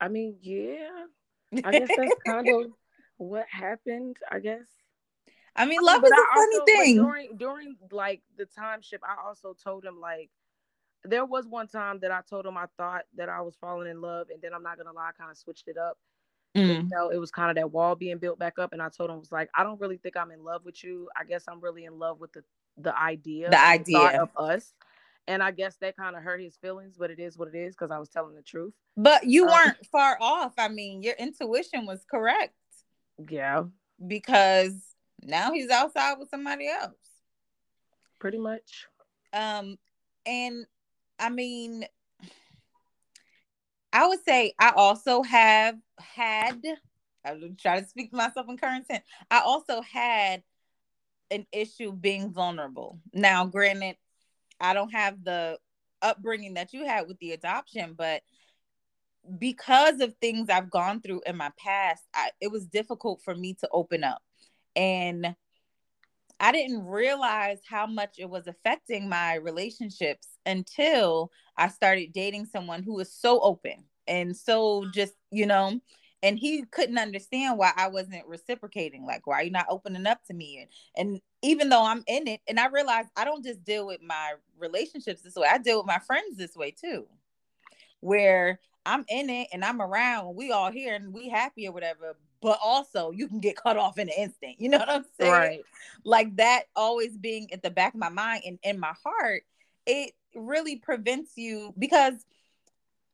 I 0.00 0.08
mean, 0.08 0.36
yeah. 0.42 1.04
I 1.64 1.70
guess 1.72 1.88
that's 1.96 2.14
kind 2.26 2.48
of 2.48 2.72
what 3.16 3.46
happened. 3.50 4.16
I 4.30 4.38
guess. 4.40 4.64
I 5.56 5.66
mean, 5.66 5.80
love 5.82 6.00
but 6.02 6.08
is 6.08 6.12
a 6.12 6.34
funny 6.34 6.56
also- 6.58 6.64
thing. 6.66 6.96
During 6.96 7.36
during 7.36 7.76
like 7.92 8.22
the 8.36 8.46
time 8.46 8.82
ship, 8.82 9.00
I 9.04 9.26
also 9.26 9.54
told 9.62 9.84
him 9.84 10.00
like 10.00 10.30
there 11.04 11.24
was 11.24 11.46
one 11.46 11.68
time 11.68 12.00
that 12.00 12.10
I 12.10 12.20
told 12.28 12.46
him 12.46 12.56
I 12.56 12.66
thought 12.76 13.04
that 13.16 13.28
I 13.28 13.40
was 13.42 13.54
falling 13.56 13.88
in 13.88 14.00
love, 14.00 14.28
and 14.30 14.42
then 14.42 14.52
I'm 14.54 14.62
not 14.62 14.78
gonna 14.78 14.92
lie, 14.92 15.10
I 15.10 15.12
kind 15.12 15.30
of 15.30 15.36
switched 15.36 15.68
it 15.68 15.76
up. 15.78 15.96
You 16.54 16.62
Mm. 16.66 16.88
know, 16.90 17.08
it 17.10 17.18
was 17.18 17.30
kind 17.32 17.50
of 17.50 17.56
that 17.56 17.72
wall 17.72 17.94
being 17.96 18.18
built 18.18 18.38
back 18.38 18.58
up, 18.60 18.72
and 18.72 18.80
I 18.80 18.88
told 18.88 19.10
him 19.10 19.18
was 19.18 19.32
like, 19.32 19.50
I 19.56 19.64
don't 19.64 19.80
really 19.80 19.96
think 19.96 20.16
I'm 20.16 20.30
in 20.30 20.44
love 20.44 20.64
with 20.64 20.82
you. 20.84 21.08
I 21.18 21.24
guess 21.24 21.44
I'm 21.48 21.60
really 21.60 21.84
in 21.84 21.98
love 21.98 22.20
with 22.20 22.32
the 22.32 22.42
the 22.76 22.96
idea, 22.98 23.50
The 23.50 23.60
idea. 23.60 24.20
of 24.22 24.30
us. 24.36 24.72
And 25.26 25.42
I 25.42 25.50
guess 25.52 25.76
that 25.76 25.96
kind 25.96 26.16
of 26.16 26.22
hurt 26.22 26.40
his 26.40 26.56
feelings, 26.56 26.96
but 26.98 27.10
it 27.10 27.18
is 27.18 27.38
what 27.38 27.48
it 27.48 27.54
is 27.54 27.74
because 27.74 27.90
I 27.90 27.98
was 27.98 28.10
telling 28.10 28.34
the 28.34 28.42
truth. 28.42 28.74
But 28.96 29.24
you 29.24 29.44
Um, 29.46 29.52
weren't 29.52 29.86
far 29.90 30.18
off. 30.20 30.52
I 30.58 30.68
mean, 30.68 31.02
your 31.02 31.14
intuition 31.14 31.86
was 31.86 32.04
correct 32.10 32.54
Yeah, 33.28 33.64
because 34.06 34.74
now 35.22 35.52
he's 35.52 35.70
outside 35.70 36.18
with 36.18 36.28
somebody 36.28 36.68
else. 36.68 36.94
pretty 38.20 38.38
much. 38.38 38.86
Um, 39.32 39.78
and 40.26 40.66
I 41.18 41.30
mean, 41.30 41.86
I 43.92 44.06
would 44.06 44.22
say 44.24 44.52
I 44.58 44.72
also 44.76 45.22
have 45.22 45.76
had. 45.98 46.60
I 47.24 47.32
would 47.34 47.58
try 47.58 47.80
to 47.80 47.86
speak 47.86 48.10
to 48.10 48.16
myself 48.16 48.46
in 48.48 48.58
current 48.58 48.86
tense. 48.88 49.04
I 49.30 49.40
also 49.40 49.80
had 49.80 50.42
an 51.30 51.46
issue 51.52 51.92
being 51.92 52.30
vulnerable. 52.30 52.98
Now, 53.12 53.46
granted, 53.46 53.96
I 54.64 54.74
don't 54.74 54.92
have 54.92 55.22
the 55.22 55.58
upbringing 56.02 56.54
that 56.54 56.72
you 56.72 56.86
had 56.86 57.06
with 57.08 57.18
the 57.18 57.32
adoption, 57.32 57.94
but 57.96 58.22
because 59.38 60.00
of 60.00 60.14
things 60.20 60.48
I've 60.50 60.70
gone 60.70 61.00
through 61.00 61.22
in 61.26 61.36
my 61.36 61.50
past, 61.58 62.02
I, 62.14 62.30
it 62.40 62.50
was 62.50 62.66
difficult 62.66 63.22
for 63.22 63.34
me 63.34 63.54
to 63.60 63.68
open 63.72 64.04
up. 64.04 64.22
And 64.76 65.34
I 66.40 66.52
didn't 66.52 66.84
realize 66.84 67.58
how 67.68 67.86
much 67.86 68.16
it 68.18 68.28
was 68.28 68.46
affecting 68.46 69.08
my 69.08 69.34
relationships 69.36 70.28
until 70.44 71.30
I 71.56 71.68
started 71.68 72.12
dating 72.12 72.46
someone 72.46 72.82
who 72.82 72.94
was 72.94 73.12
so 73.12 73.40
open 73.40 73.84
and 74.06 74.36
so 74.36 74.86
just, 74.92 75.14
you 75.30 75.46
know, 75.46 75.80
and 76.22 76.38
he 76.38 76.64
couldn't 76.64 76.98
understand 76.98 77.58
why 77.58 77.72
I 77.76 77.88
wasn't 77.88 78.26
reciprocating. 78.26 79.06
Like, 79.06 79.26
why 79.26 79.36
are 79.36 79.42
you 79.44 79.50
not 79.50 79.66
opening 79.68 80.06
up 80.06 80.24
to 80.24 80.34
me? 80.34 80.66
And, 80.96 81.12
and 81.12 81.20
even 81.44 81.68
though 81.68 81.84
I'm 81.84 82.02
in 82.06 82.26
it, 82.26 82.40
and 82.48 82.58
I 82.58 82.68
realize 82.68 83.04
I 83.16 83.24
don't 83.24 83.44
just 83.44 83.62
deal 83.64 83.86
with 83.86 84.02
my 84.02 84.32
relationships 84.58 85.22
this 85.22 85.34
way, 85.34 85.46
I 85.50 85.58
deal 85.58 85.78
with 85.78 85.86
my 85.86 85.98
friends 85.98 86.36
this 86.36 86.56
way 86.56 86.70
too, 86.70 87.06
where 88.00 88.58
I'm 88.86 89.04
in 89.08 89.30
it 89.30 89.48
and 89.52 89.64
I'm 89.64 89.80
around, 89.80 90.28
and 90.28 90.36
we 90.36 90.52
all 90.52 90.70
here 90.70 90.94
and 90.94 91.12
we 91.12 91.28
happy 91.28 91.68
or 91.68 91.72
whatever. 91.72 92.16
But 92.40 92.58
also, 92.62 93.10
you 93.10 93.28
can 93.28 93.40
get 93.40 93.56
cut 93.56 93.76
off 93.76 93.98
in 93.98 94.08
an 94.08 94.14
instant. 94.18 94.56
You 94.58 94.68
know 94.70 94.78
what 94.78 94.90
I'm 94.90 95.04
saying? 95.18 95.32
Right. 95.32 95.64
like 96.04 96.36
that 96.36 96.64
always 96.76 97.16
being 97.16 97.52
at 97.52 97.62
the 97.62 97.70
back 97.70 97.94
of 97.94 98.00
my 98.00 98.10
mind 98.10 98.42
and 98.46 98.58
in 98.62 98.78
my 98.78 98.92
heart, 99.02 99.42
it 99.86 100.12
really 100.34 100.76
prevents 100.76 101.32
you 101.36 101.72
because 101.78 102.14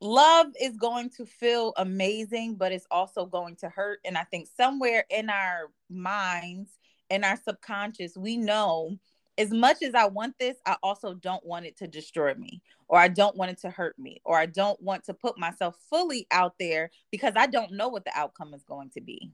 love 0.01 0.49
is 0.61 0.77
going 0.77 1.11
to 1.11 1.27
feel 1.27 1.73
amazing, 1.77 2.57
but 2.57 2.73
it's 2.73 2.87
also 2.91 3.27
going 3.27 3.57
to 3.57 3.69
hurt. 3.69 4.01
And 4.05 4.17
I 4.17 4.25
think 4.25 4.49
somewhere 4.57 5.05
in 5.11 5.31
our 5.31 5.71
minds, 5.89 6.71
in 7.11 7.25
our 7.25 7.37
subconscious, 7.37 8.17
we 8.17 8.37
know 8.37 8.97
as 9.37 9.51
much 9.51 9.83
as 9.83 9.95
I 9.95 10.07
want 10.07 10.35
this, 10.39 10.57
I 10.67 10.77
also 10.83 11.15
don't 11.15 11.45
want 11.45 11.67
it 11.67 11.77
to 11.79 11.87
destroy 11.87 12.35
me, 12.35 12.63
or 12.89 12.99
I 12.99 13.09
don't 13.09 13.37
want 13.37 13.51
it 13.51 13.61
to 13.63 13.71
hurt 13.71 13.99
me, 13.99 14.21
or 14.25 14.39
I 14.39 14.47
don't 14.47 14.81
want 14.83 15.05
to 15.05 15.15
put 15.15 15.39
myself 15.39 15.77
fully 15.89 16.27
out 16.31 16.55
there 16.59 16.91
because 17.11 17.35
I 17.37 17.47
don't 17.47 17.73
know 17.73 17.89
what 17.89 18.05
the 18.05 18.17
outcome 18.17 18.55
is 18.55 18.65
going 18.65 18.91
to 18.91 19.01
be. 19.01 19.33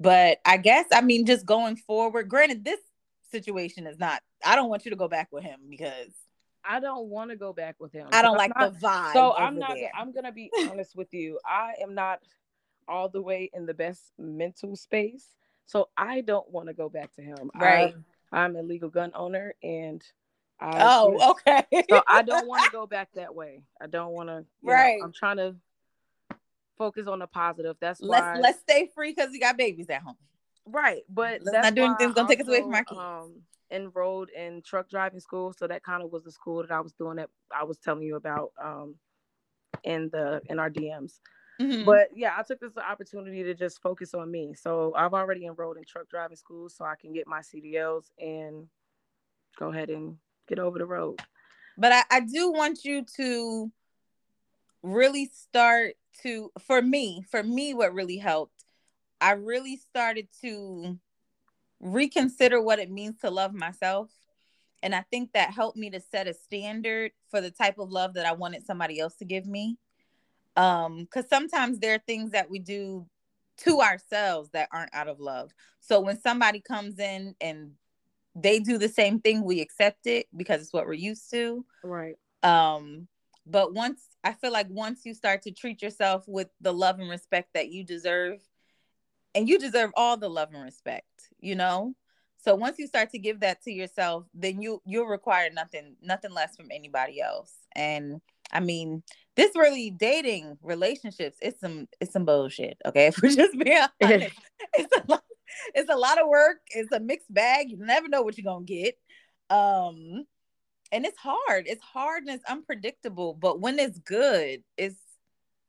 But 0.00 0.38
I 0.44 0.56
guess, 0.56 0.86
I 0.92 1.00
mean, 1.02 1.26
just 1.26 1.46
going 1.46 1.76
forward, 1.76 2.28
granted, 2.28 2.64
this 2.64 2.80
situation 3.30 3.86
is 3.86 3.98
not, 3.98 4.22
I 4.44 4.56
don't 4.56 4.68
want 4.68 4.84
you 4.84 4.90
to 4.90 4.96
go 4.96 5.08
back 5.08 5.28
with 5.30 5.44
him 5.44 5.60
because 5.68 6.12
I 6.64 6.80
don't 6.80 7.08
want 7.08 7.30
to 7.30 7.36
go 7.36 7.52
back 7.52 7.76
with 7.78 7.92
him. 7.92 8.08
I 8.12 8.22
don't 8.22 8.36
like 8.36 8.52
not- 8.56 8.74
the 8.74 8.78
vibe. 8.80 9.12
So 9.12 9.34
I'm 9.34 9.58
not. 9.58 9.74
there. 9.74 9.90
I'm 9.94 10.12
gonna 10.12 10.32
be 10.32 10.50
honest 10.68 10.96
with 10.96 11.12
you. 11.12 11.38
I 11.44 11.74
am 11.82 11.94
not 11.94 12.20
all 12.88 13.08
the 13.08 13.22
way 13.22 13.50
in 13.52 13.66
the 13.66 13.74
best 13.74 14.12
mental 14.18 14.76
space, 14.76 15.26
so 15.70 15.88
I 15.96 16.20
don't 16.20 16.50
want 16.50 16.66
to 16.66 16.74
go 16.74 16.88
back 16.88 17.14
to 17.14 17.22
him. 17.22 17.48
Right. 17.54 17.94
I, 18.32 18.44
am 18.44 18.56
a 18.56 18.62
legal 18.62 18.88
gun 18.88 19.12
owner, 19.14 19.54
and 19.62 20.02
I, 20.58 20.78
Oh, 20.80 21.30
okay. 21.30 21.64
so 21.88 22.02
I 22.08 22.22
don't 22.22 22.48
want 22.48 22.64
to 22.64 22.72
go 22.72 22.88
back 22.88 23.10
that 23.14 23.32
way. 23.32 23.62
I 23.80 23.86
don't 23.86 24.10
want 24.10 24.30
to. 24.30 24.44
Right. 24.64 24.98
I'm 25.00 25.12
trying 25.12 25.36
to 25.36 25.54
focus 26.76 27.06
on 27.06 27.20
the 27.20 27.28
positive. 27.28 27.76
That's 27.80 28.00
why. 28.00 28.18
let's 28.18 28.40
let's 28.42 28.60
stay 28.60 28.90
free 28.96 29.14
because 29.14 29.30
we 29.30 29.38
got 29.38 29.56
babies 29.56 29.86
at 29.90 30.02
home. 30.02 30.16
Right, 30.66 31.02
but 31.08 31.40
Let's 31.42 31.52
that's 31.52 31.64
not 31.66 31.74
do 31.76 31.82
why 31.82 31.86
anything 31.88 32.12
gonna 32.14 32.28
take 32.28 32.40
us 32.40 32.48
away 32.48 32.62
from 32.62 32.74
our 32.74 32.84
kids. 32.84 33.00
Um, 33.00 33.34
enrolled 33.70 34.30
in 34.30 34.62
truck 34.62 34.90
driving 34.90 35.20
school, 35.20 35.54
so 35.56 35.68
that 35.68 35.84
kind 35.84 36.02
of 36.02 36.10
was 36.10 36.24
the 36.24 36.32
school 36.32 36.62
that 36.62 36.72
I 36.72 36.80
was 36.80 36.92
doing 36.94 37.16
that 37.16 37.30
I 37.54 37.62
was 37.62 37.78
telling 37.78 38.02
you 38.02 38.16
about 38.16 38.50
um, 38.62 38.96
in 39.84 40.10
the 40.12 40.42
in 40.50 40.58
our 40.58 40.68
DMs. 40.68 41.20
Mhm. 41.60 41.84
But 41.84 42.08
yeah, 42.14 42.34
I 42.36 42.42
took 42.42 42.60
this 42.60 42.76
opportunity 42.76 43.42
to 43.42 43.54
just 43.54 43.82
focus 43.82 44.14
on 44.14 44.30
me. 44.30 44.54
So 44.54 44.94
I've 44.96 45.14
already 45.14 45.46
enrolled 45.46 45.76
in 45.76 45.84
truck 45.84 46.08
driving 46.08 46.36
school, 46.36 46.68
so 46.68 46.84
I 46.84 46.94
can 46.96 47.12
get 47.12 47.26
my 47.26 47.40
CDLs 47.40 48.10
and 48.18 48.66
go 49.58 49.70
ahead 49.70 49.90
and 49.90 50.16
get 50.48 50.58
over 50.58 50.78
the 50.78 50.86
road. 50.86 51.20
but 51.76 51.92
I, 51.92 52.02
I 52.10 52.20
do 52.20 52.50
want 52.50 52.84
you 52.84 53.04
to 53.16 53.70
really 54.82 55.26
start 55.26 55.96
to 56.22 56.50
for 56.58 56.80
me, 56.82 57.24
for 57.30 57.42
me 57.42 57.74
what 57.74 57.92
really 57.94 58.16
helped, 58.18 58.64
I 59.20 59.32
really 59.32 59.76
started 59.76 60.28
to 60.42 60.98
reconsider 61.80 62.60
what 62.60 62.78
it 62.78 62.90
means 62.90 63.18
to 63.20 63.30
love 63.30 63.52
myself. 63.54 64.10
And 64.82 64.94
I 64.94 65.02
think 65.10 65.32
that 65.32 65.50
helped 65.52 65.76
me 65.76 65.90
to 65.90 66.00
set 66.00 66.26
a 66.26 66.34
standard 66.34 67.12
for 67.30 67.40
the 67.40 67.50
type 67.50 67.78
of 67.78 67.90
love 67.90 68.14
that 68.14 68.26
I 68.26 68.32
wanted 68.32 68.64
somebody 68.64 68.98
else 68.98 69.14
to 69.16 69.24
give 69.26 69.46
me. 69.46 69.76
Um, 70.60 71.04
because 71.04 71.26
sometimes 71.30 71.78
there 71.78 71.94
are 71.94 72.02
things 72.06 72.32
that 72.32 72.50
we 72.50 72.58
do 72.58 73.06
to 73.64 73.80
ourselves 73.80 74.50
that 74.50 74.68
aren't 74.72 74.94
out 74.94 75.08
of 75.08 75.18
love. 75.18 75.50
So 75.80 76.00
when 76.00 76.20
somebody 76.20 76.60
comes 76.60 76.98
in 76.98 77.34
and 77.40 77.72
they 78.34 78.58
do 78.58 78.76
the 78.76 78.88
same 78.88 79.20
thing, 79.20 79.42
we 79.42 79.62
accept 79.62 80.06
it 80.06 80.26
because 80.36 80.60
it's 80.60 80.72
what 80.72 80.86
we're 80.86 80.92
used 80.92 81.30
to. 81.30 81.64
Right. 81.82 82.16
Um, 82.42 83.08
but 83.46 83.72
once 83.72 84.02
I 84.22 84.34
feel 84.34 84.52
like 84.52 84.66
once 84.68 85.06
you 85.06 85.14
start 85.14 85.42
to 85.42 85.50
treat 85.50 85.80
yourself 85.80 86.24
with 86.26 86.48
the 86.60 86.72
love 86.72 87.00
and 87.00 87.08
respect 87.08 87.54
that 87.54 87.70
you 87.70 87.82
deserve, 87.82 88.40
and 89.34 89.48
you 89.48 89.58
deserve 89.58 89.92
all 89.96 90.18
the 90.18 90.28
love 90.28 90.50
and 90.52 90.62
respect, 90.62 91.30
you 91.40 91.54
know? 91.54 91.94
So 92.36 92.54
once 92.54 92.78
you 92.78 92.86
start 92.86 93.10
to 93.12 93.18
give 93.18 93.40
that 93.40 93.62
to 93.62 93.72
yourself, 93.72 94.26
then 94.34 94.60
you 94.60 94.82
you'll 94.84 95.06
require 95.06 95.48
nothing 95.50 95.96
nothing 96.02 96.32
less 96.32 96.54
from 96.54 96.68
anybody 96.70 97.20
else. 97.20 97.54
And 97.74 98.20
I 98.52 98.60
mean, 98.60 99.02
this 99.36 99.54
really 99.54 99.90
dating 99.90 100.58
relationships, 100.62 101.36
it's 101.40 101.60
some 101.60 101.88
it's 102.00 102.12
some 102.12 102.24
bullshit. 102.24 102.78
Okay, 102.84 103.06
if 103.08 103.20
we're 103.22 103.34
just 103.34 103.58
being 103.58 103.86
honest, 104.02 104.34
it's 104.74 104.96
a 104.96 105.04
lot, 105.08 105.22
it's 105.74 105.90
a 105.90 105.96
lot 105.96 106.20
of 106.20 106.28
work. 106.28 106.58
It's 106.70 106.92
a 106.92 107.00
mixed 107.00 107.32
bag. 107.32 107.70
You 107.70 107.78
never 107.78 108.08
know 108.08 108.22
what 108.22 108.36
you're 108.36 108.50
gonna 108.50 108.64
get. 108.64 108.96
Um, 109.48 110.24
and 110.92 111.06
it's 111.06 111.18
hard. 111.18 111.66
It's 111.66 111.82
hard 111.82 112.24
and 112.24 112.34
it's 112.34 112.50
unpredictable. 112.50 113.34
But 113.34 113.60
when 113.60 113.78
it's 113.78 113.98
good, 113.98 114.62
it's 114.76 114.96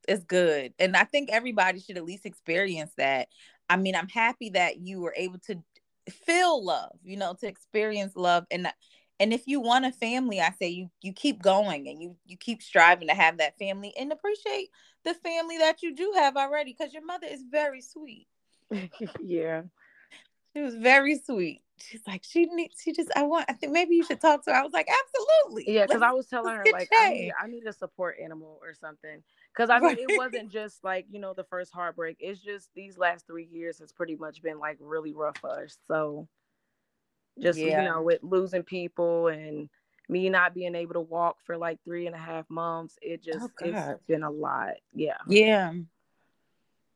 it's 0.07 0.23
good. 0.23 0.73
And 0.79 0.95
I 0.95 1.03
think 1.03 1.29
everybody 1.31 1.79
should 1.79 1.97
at 1.97 2.05
least 2.05 2.25
experience 2.25 2.91
that. 2.97 3.27
I 3.69 3.77
mean, 3.77 3.95
I'm 3.95 4.09
happy 4.09 4.49
that 4.51 4.79
you 4.79 4.99
were 4.99 5.13
able 5.15 5.39
to 5.47 5.61
feel 6.25 6.63
love, 6.63 6.97
you 7.03 7.17
know, 7.17 7.35
to 7.39 7.47
experience 7.47 8.15
love 8.15 8.45
and 8.51 8.67
and 9.21 9.33
if 9.33 9.43
you 9.45 9.59
want 9.59 9.85
a 9.85 9.91
family, 9.91 10.41
I 10.41 10.51
say 10.51 10.69
you 10.69 10.89
you 11.01 11.13
keep 11.13 11.41
going 11.41 11.87
and 11.87 12.01
you 12.01 12.15
you 12.25 12.37
keep 12.37 12.61
striving 12.61 13.07
to 13.07 13.13
have 13.13 13.37
that 13.37 13.57
family 13.57 13.93
and 13.97 14.11
appreciate 14.11 14.69
the 15.03 15.13
family 15.13 15.57
that 15.59 15.81
you 15.81 15.95
do 15.95 16.13
have 16.15 16.35
already 16.35 16.73
cuz 16.73 16.93
your 16.93 17.05
mother 17.05 17.27
is 17.27 17.43
very 17.43 17.81
sweet. 17.81 18.27
yeah. 19.21 19.63
She 20.53 20.61
was 20.61 20.75
very 20.75 21.17
sweet 21.17 21.61
she's 21.81 22.01
like, 22.07 22.23
she 22.23 22.45
needs, 22.45 22.81
she 22.81 22.93
just, 22.93 23.09
I 23.15 23.23
want, 23.23 23.45
I 23.49 23.53
think 23.53 23.73
maybe 23.73 23.95
you 23.95 24.03
should 24.03 24.21
talk 24.21 24.43
to 24.45 24.51
her. 24.51 24.57
I 24.57 24.63
was 24.63 24.73
like, 24.73 24.87
absolutely. 24.87 25.73
Yeah, 25.73 25.85
because 25.85 26.01
I 26.01 26.11
was 26.11 26.27
telling 26.27 26.53
her, 26.53 26.63
like, 26.71 26.89
I 26.95 27.09
need, 27.09 27.33
I 27.41 27.47
need 27.47 27.65
a 27.65 27.73
support 27.73 28.17
animal 28.23 28.59
or 28.61 28.73
something. 28.73 29.23
Because 29.53 29.69
I 29.69 29.79
mean, 29.79 29.97
it 29.99 30.17
wasn't 30.17 30.51
just 30.51 30.83
like, 30.83 31.05
you 31.09 31.19
know, 31.19 31.33
the 31.33 31.43
first 31.43 31.73
heartbreak. 31.73 32.17
It's 32.19 32.39
just 32.39 32.69
these 32.75 32.97
last 32.97 33.27
three 33.27 33.47
years 33.51 33.79
has 33.79 33.91
pretty 33.91 34.15
much 34.15 34.41
been 34.41 34.59
like 34.59 34.77
really 34.79 35.13
rough 35.13 35.37
for 35.39 35.63
us. 35.63 35.77
So 35.87 36.27
just, 37.41 37.59
yeah. 37.59 37.81
you 37.81 37.89
know, 37.89 38.01
with 38.01 38.19
losing 38.21 38.63
people 38.63 39.27
and 39.27 39.69
me 40.09 40.29
not 40.29 40.53
being 40.53 40.75
able 40.75 40.93
to 40.93 41.01
walk 41.01 41.37
for 41.45 41.57
like 41.57 41.79
three 41.83 42.07
and 42.07 42.15
a 42.15 42.19
half 42.19 42.49
months, 42.49 42.97
it 43.01 43.21
oh, 43.23 43.31
just, 43.31 43.51
oh, 43.63 43.65
it's 43.65 44.03
been 44.07 44.23
a 44.23 44.31
lot. 44.31 44.73
Yeah. 44.93 45.17
Yeah. 45.27 45.73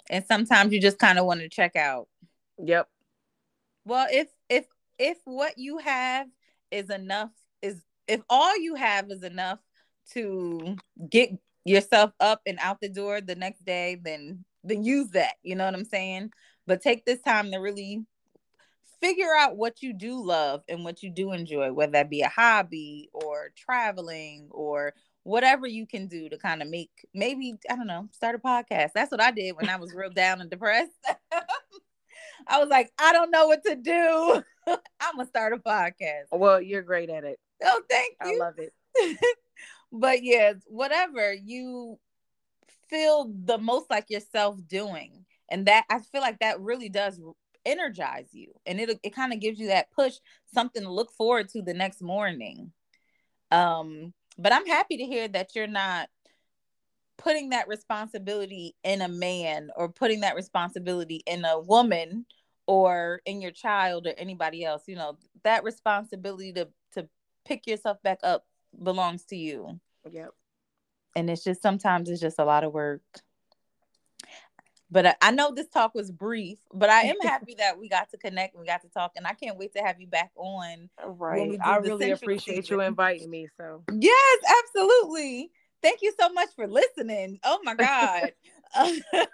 And 0.10 0.26
sometimes 0.26 0.74
you 0.74 0.82
just 0.82 1.00
kind 1.00 1.18
of 1.18 1.26
want 1.26 1.40
to 1.40 1.50
check 1.50 1.76
out. 1.76 2.08
Yep. 2.64 2.88
Well, 3.86 4.08
if 4.12 4.30
if 4.50 4.66
if 4.98 5.18
what 5.26 5.58
you 5.58 5.78
have 5.80 6.28
is 6.72 6.90
enough 6.90 7.32
is 7.62 7.82
if 8.08 8.22
all 8.30 8.58
you 8.58 8.76
have 8.76 9.10
is 9.10 9.24
enough 9.24 9.60
to 10.14 10.76
get 11.10 11.32
yourself 11.64 12.12
up 12.20 12.42
and 12.46 12.60
out 12.62 12.80
the 12.80 12.90
door 12.90 13.22
the 13.22 13.36
next 13.36 13.66
day 13.66 14.00
then 14.02 14.46
then 14.64 14.84
use 14.84 15.10
that 15.10 15.34
you 15.42 15.56
know 15.56 15.66
what 15.66 15.74
i'm 15.74 15.86
saying 15.86 16.32
but 16.68 16.82
take 16.82 17.06
this 17.06 17.22
time 17.22 17.52
to 17.52 17.58
really 17.58 18.06
figure 19.06 19.36
out 19.38 19.58
what 19.58 19.82
you 19.82 19.94
do 19.94 20.24
love 20.24 20.62
and 20.68 20.84
what 20.84 21.04
you 21.04 21.10
do 21.10 21.32
enjoy 21.32 21.72
whether 21.72 21.94
that 21.94 22.10
be 22.10 22.22
a 22.22 22.30
hobby 22.30 23.10
or 23.14 23.52
traveling 23.56 24.48
or 24.52 24.94
whatever 25.24 25.68
you 25.68 25.86
can 25.86 26.08
do 26.08 26.30
to 26.30 26.38
kind 26.38 26.62
of 26.62 26.70
make 26.70 26.90
maybe 27.14 27.54
i 27.70 27.76
don't 27.76 27.88
know 27.88 28.08
start 28.12 28.36
a 28.36 28.40
podcast 28.40 28.90
that's 28.94 29.12
what 29.12 29.22
i 29.22 29.32
did 29.32 29.56
when 29.56 29.70
i 29.70 29.76
was 29.76 29.94
real 29.94 30.10
down 30.10 30.42
and 30.42 30.50
depressed 30.50 30.92
i 32.48 32.60
was 32.60 32.70
like 32.70 32.92
i 32.98 33.12
don't 33.14 33.32
know 33.32 33.48
what 33.48 33.64
to 33.64 33.76
do 33.76 34.44
I'm 34.68 35.18
gonna 35.18 35.28
start 35.28 35.54
a 35.54 35.58
podcast. 35.58 36.26
Well, 36.32 36.62
you're 36.62 36.82
great 36.82 37.10
at 37.10 37.24
it. 37.24 37.40
Oh, 37.64 37.82
thank 37.90 38.16
you. 38.26 38.42
I 38.42 38.46
love 38.46 38.56
it. 38.58 38.74
but 39.92 40.24
yeah, 40.24 40.54
whatever 40.66 41.34
you 41.34 42.00
feel 42.90 43.32
the 43.44 43.58
most 43.58 43.90
like 43.90 44.10
yourself 44.10 44.58
doing, 44.68 45.26
and 45.50 45.68
that 45.68 45.86
I 45.90 46.00
feel 46.00 46.22
like 46.22 46.40
that 46.40 46.60
really 46.60 46.90
does 46.90 47.20
energize 47.66 48.30
you, 48.34 48.54
and 48.66 48.80
it 48.80 49.00
it 49.04 49.16
kind 49.16 49.34
of 49.34 49.40
gives 49.40 49.60
you 49.60 49.68
that 49.68 49.92
push, 49.92 50.16
something 50.54 50.84
to 50.84 50.92
look 50.92 51.12
forward 51.12 51.50
to 51.50 51.62
the 51.62 51.74
next 51.74 52.02
morning. 52.02 52.72
Um, 53.52 54.14
but 54.38 54.54
I'm 54.54 54.66
happy 54.66 54.98
to 54.98 55.06
hear 55.06 55.28
that 55.30 55.56
you're 55.56 55.68
not 55.68 56.10
putting 57.18 57.50
that 57.50 57.68
responsibility 57.68 58.76
in 58.84 59.02
a 59.02 59.08
man 59.08 59.70
or 59.76 59.90
putting 59.90 60.22
that 60.22 60.36
responsibility 60.36 61.24
in 61.26 61.46
a 61.46 61.60
woman 61.60 62.26
or 62.68 63.22
in 63.26 63.42
your 63.42 63.52
child 63.52 64.08
or 64.08 64.14
anybody 64.18 64.66
else. 64.66 64.84
You 64.88 64.96
know 64.96 65.18
that 65.44 65.64
responsibility 65.64 66.54
to 66.54 66.68
to 66.94 67.08
pick 67.46 67.68
yourself 67.68 68.02
back 68.04 68.20
up 68.24 68.46
belongs 68.84 69.26
to 69.26 69.36
you. 69.36 69.80
Yep. 70.10 70.32
And 71.16 71.30
it's 71.30 71.44
just 71.44 71.62
sometimes 71.62 72.10
it's 72.10 72.22
just 72.22 72.40
a 72.40 72.46
lot 72.46 72.64
of 72.64 72.74
work 72.74 73.02
but 74.92 75.06
I, 75.06 75.16
I 75.22 75.32
know 75.32 75.52
this 75.54 75.68
talk 75.68 75.96
was 75.96 76.12
brief 76.12 76.58
but 76.74 76.90
i 76.90 77.04
am 77.04 77.20
happy 77.22 77.56
that 77.58 77.80
we 77.80 77.90
got 77.90 78.10
to 78.12 78.18
connect 78.18 78.54
and 78.54 78.62
we 78.62 78.68
got 78.68 78.82
to 78.82 78.90
talk 78.90 79.14
and 79.16 79.28
i 79.28 79.34
can't 79.34 79.58
wait 79.58 79.74
to 79.74 79.80
have 79.80 80.00
you 80.00 80.08
back 80.08 80.32
on 80.36 80.90
right 81.06 81.58
i 81.64 81.78
really 81.78 82.12
appreciate 82.12 82.64
season. 82.64 82.76
you 82.76 82.82
inviting 82.82 83.30
me 83.30 83.48
so 83.58 83.84
yes 83.92 84.40
absolutely 84.64 85.52
thank 85.82 86.02
you 86.02 86.14
so 86.20 86.30
much 86.30 86.50
for 86.56 86.68
listening 86.68 87.40
oh 87.44 87.60
my 87.64 87.76
god 87.76 88.32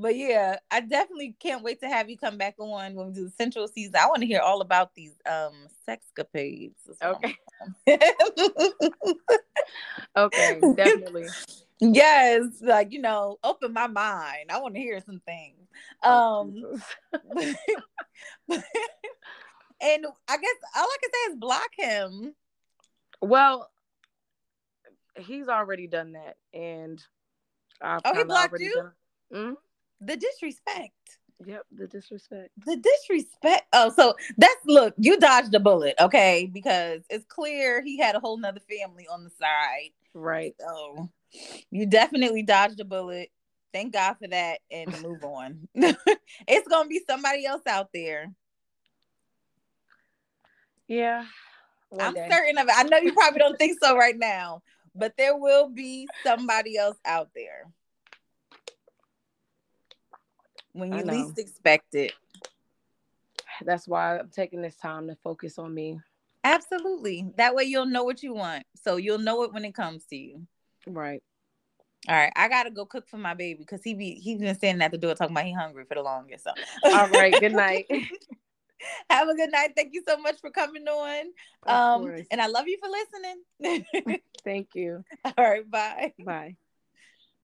but 0.00 0.16
yeah, 0.16 0.56
I 0.70 0.80
definitely 0.80 1.36
can't 1.38 1.62
wait 1.62 1.80
to 1.80 1.88
have 1.88 2.08
you 2.08 2.16
come 2.16 2.38
back 2.38 2.54
on 2.58 2.94
when 2.94 3.08
we 3.08 3.12
do 3.12 3.24
the 3.24 3.30
sensual 3.30 3.68
season. 3.68 3.96
I 3.96 4.06
want 4.06 4.20
to 4.20 4.26
hear 4.26 4.40
all 4.40 4.60
about 4.62 4.94
these 4.94 5.14
um 5.30 5.66
sexcapades. 5.88 6.72
Okay. 7.02 7.36
okay, 10.16 10.60
definitely. 10.74 11.28
Yes, 11.80 12.44
like 12.60 12.92
you 12.92 13.00
know, 13.00 13.38
open 13.42 13.72
my 13.72 13.86
mind. 13.86 14.50
I 14.50 14.60
want 14.60 14.74
to 14.74 14.80
hear 14.80 15.00
some 15.04 15.20
things. 15.26 15.68
Oh, 16.02 16.40
um 16.40 16.82
and 18.50 20.06
I 20.28 20.36
guess 20.36 20.56
all 20.76 20.86
I 20.86 20.96
can 21.00 21.10
say 21.12 21.32
is 21.32 21.36
block 21.36 21.70
him. 21.76 22.34
Well, 23.22 23.70
he's 25.16 25.48
already 25.48 25.86
done 25.86 26.12
that, 26.12 26.36
and 26.52 27.02
I've 27.80 28.00
oh, 28.04 28.14
he 28.14 28.24
blocked 28.24 28.60
you. 28.60 28.74
Done... 28.74 28.92
Mm-hmm 29.32 29.52
the 30.00 30.16
disrespect. 30.16 31.18
Yep, 31.46 31.62
the 31.72 31.86
disrespect. 31.86 32.50
The 32.66 32.76
disrespect. 32.76 33.66
Oh, 33.72 33.92
so 33.94 34.14
that's 34.36 34.64
look, 34.66 34.94
you 34.98 35.18
dodged 35.18 35.54
a 35.54 35.60
bullet, 35.60 35.94
okay? 36.00 36.50
Because 36.52 37.02
it's 37.08 37.24
clear 37.26 37.82
he 37.82 37.98
had 37.98 38.14
a 38.14 38.20
whole 38.20 38.36
nother 38.36 38.60
family 38.60 39.06
on 39.10 39.24
the 39.24 39.30
side. 39.30 39.90
Right. 40.12 40.54
So 40.60 41.08
you 41.70 41.86
definitely 41.86 42.42
dodged 42.42 42.80
a 42.80 42.84
bullet. 42.84 43.30
Thank 43.72 43.92
God 43.92 44.16
for 44.20 44.28
that 44.28 44.60
and 44.70 44.94
move 45.02 45.24
on. 45.24 45.68
it's 45.74 46.68
gonna 46.68 46.88
be 46.88 47.00
somebody 47.08 47.46
else 47.46 47.62
out 47.66 47.88
there. 47.92 48.32
Yeah. 50.88 51.24
I'm 51.98 52.14
day. 52.14 52.28
certain 52.30 52.58
of 52.58 52.68
it. 52.68 52.74
I 52.76 52.84
know 52.84 52.98
you 52.98 53.12
probably 53.12 53.40
don't 53.40 53.58
think 53.58 53.78
so 53.82 53.96
right 53.96 54.16
now, 54.16 54.62
but 54.94 55.14
there 55.16 55.36
will 55.36 55.68
be 55.68 56.08
somebody 56.24 56.76
else 56.76 56.96
out 57.04 57.30
there 57.34 57.68
when 60.72 60.92
you 60.92 61.04
least 61.04 61.38
expect 61.38 61.94
it. 61.94 62.12
That's 63.64 63.88
why 63.88 64.18
I'm 64.18 64.28
taking 64.28 64.62
this 64.62 64.76
time 64.76 65.08
to 65.08 65.16
focus 65.16 65.58
on 65.58 65.74
me. 65.74 65.98
Absolutely. 66.44 67.26
That 67.36 67.54
way 67.54 67.64
you'll 67.64 67.86
know 67.86 68.04
what 68.04 68.22
you 68.22 68.34
want. 68.34 68.64
So 68.74 68.96
you'll 68.96 69.18
know 69.18 69.42
it 69.42 69.52
when 69.52 69.64
it 69.64 69.74
comes 69.74 70.04
to 70.06 70.16
you. 70.16 70.46
Right. 70.86 71.22
All 72.08 72.14
right, 72.14 72.32
I 72.34 72.48
gotta 72.48 72.70
go 72.70 72.86
cook 72.86 73.06
for 73.08 73.18
my 73.18 73.34
baby 73.34 73.58
because 73.58 73.82
he 73.84 73.94
be 73.94 74.14
he's 74.14 74.38
been 74.38 74.54
standing 74.54 74.82
at 74.82 74.90
the 74.90 74.96
door 74.96 75.14
talking 75.14 75.36
about 75.36 75.44
he 75.44 75.52
hungry 75.52 75.84
for 75.84 75.94
the 75.94 76.02
longest. 76.02 76.44
So 76.44 76.52
all 76.84 77.08
right, 77.08 77.38
good 77.38 77.52
night. 77.52 77.86
Have 79.10 79.28
a 79.28 79.34
good 79.34 79.52
night. 79.52 79.72
Thank 79.76 79.92
you 79.92 80.02
so 80.08 80.16
much 80.16 80.40
for 80.40 80.50
coming 80.50 80.88
on. 80.88 81.26
Of 81.66 81.76
um, 81.76 82.00
course. 82.00 82.26
and 82.30 82.40
I 82.40 82.46
love 82.46 82.66
you 82.68 82.78
for 82.80 82.88
listening. 82.88 84.18
Thank 84.44 84.68
you. 84.74 85.04
All 85.24 85.44
right, 85.44 85.70
bye. 85.70 86.14
Bye. 86.24 86.56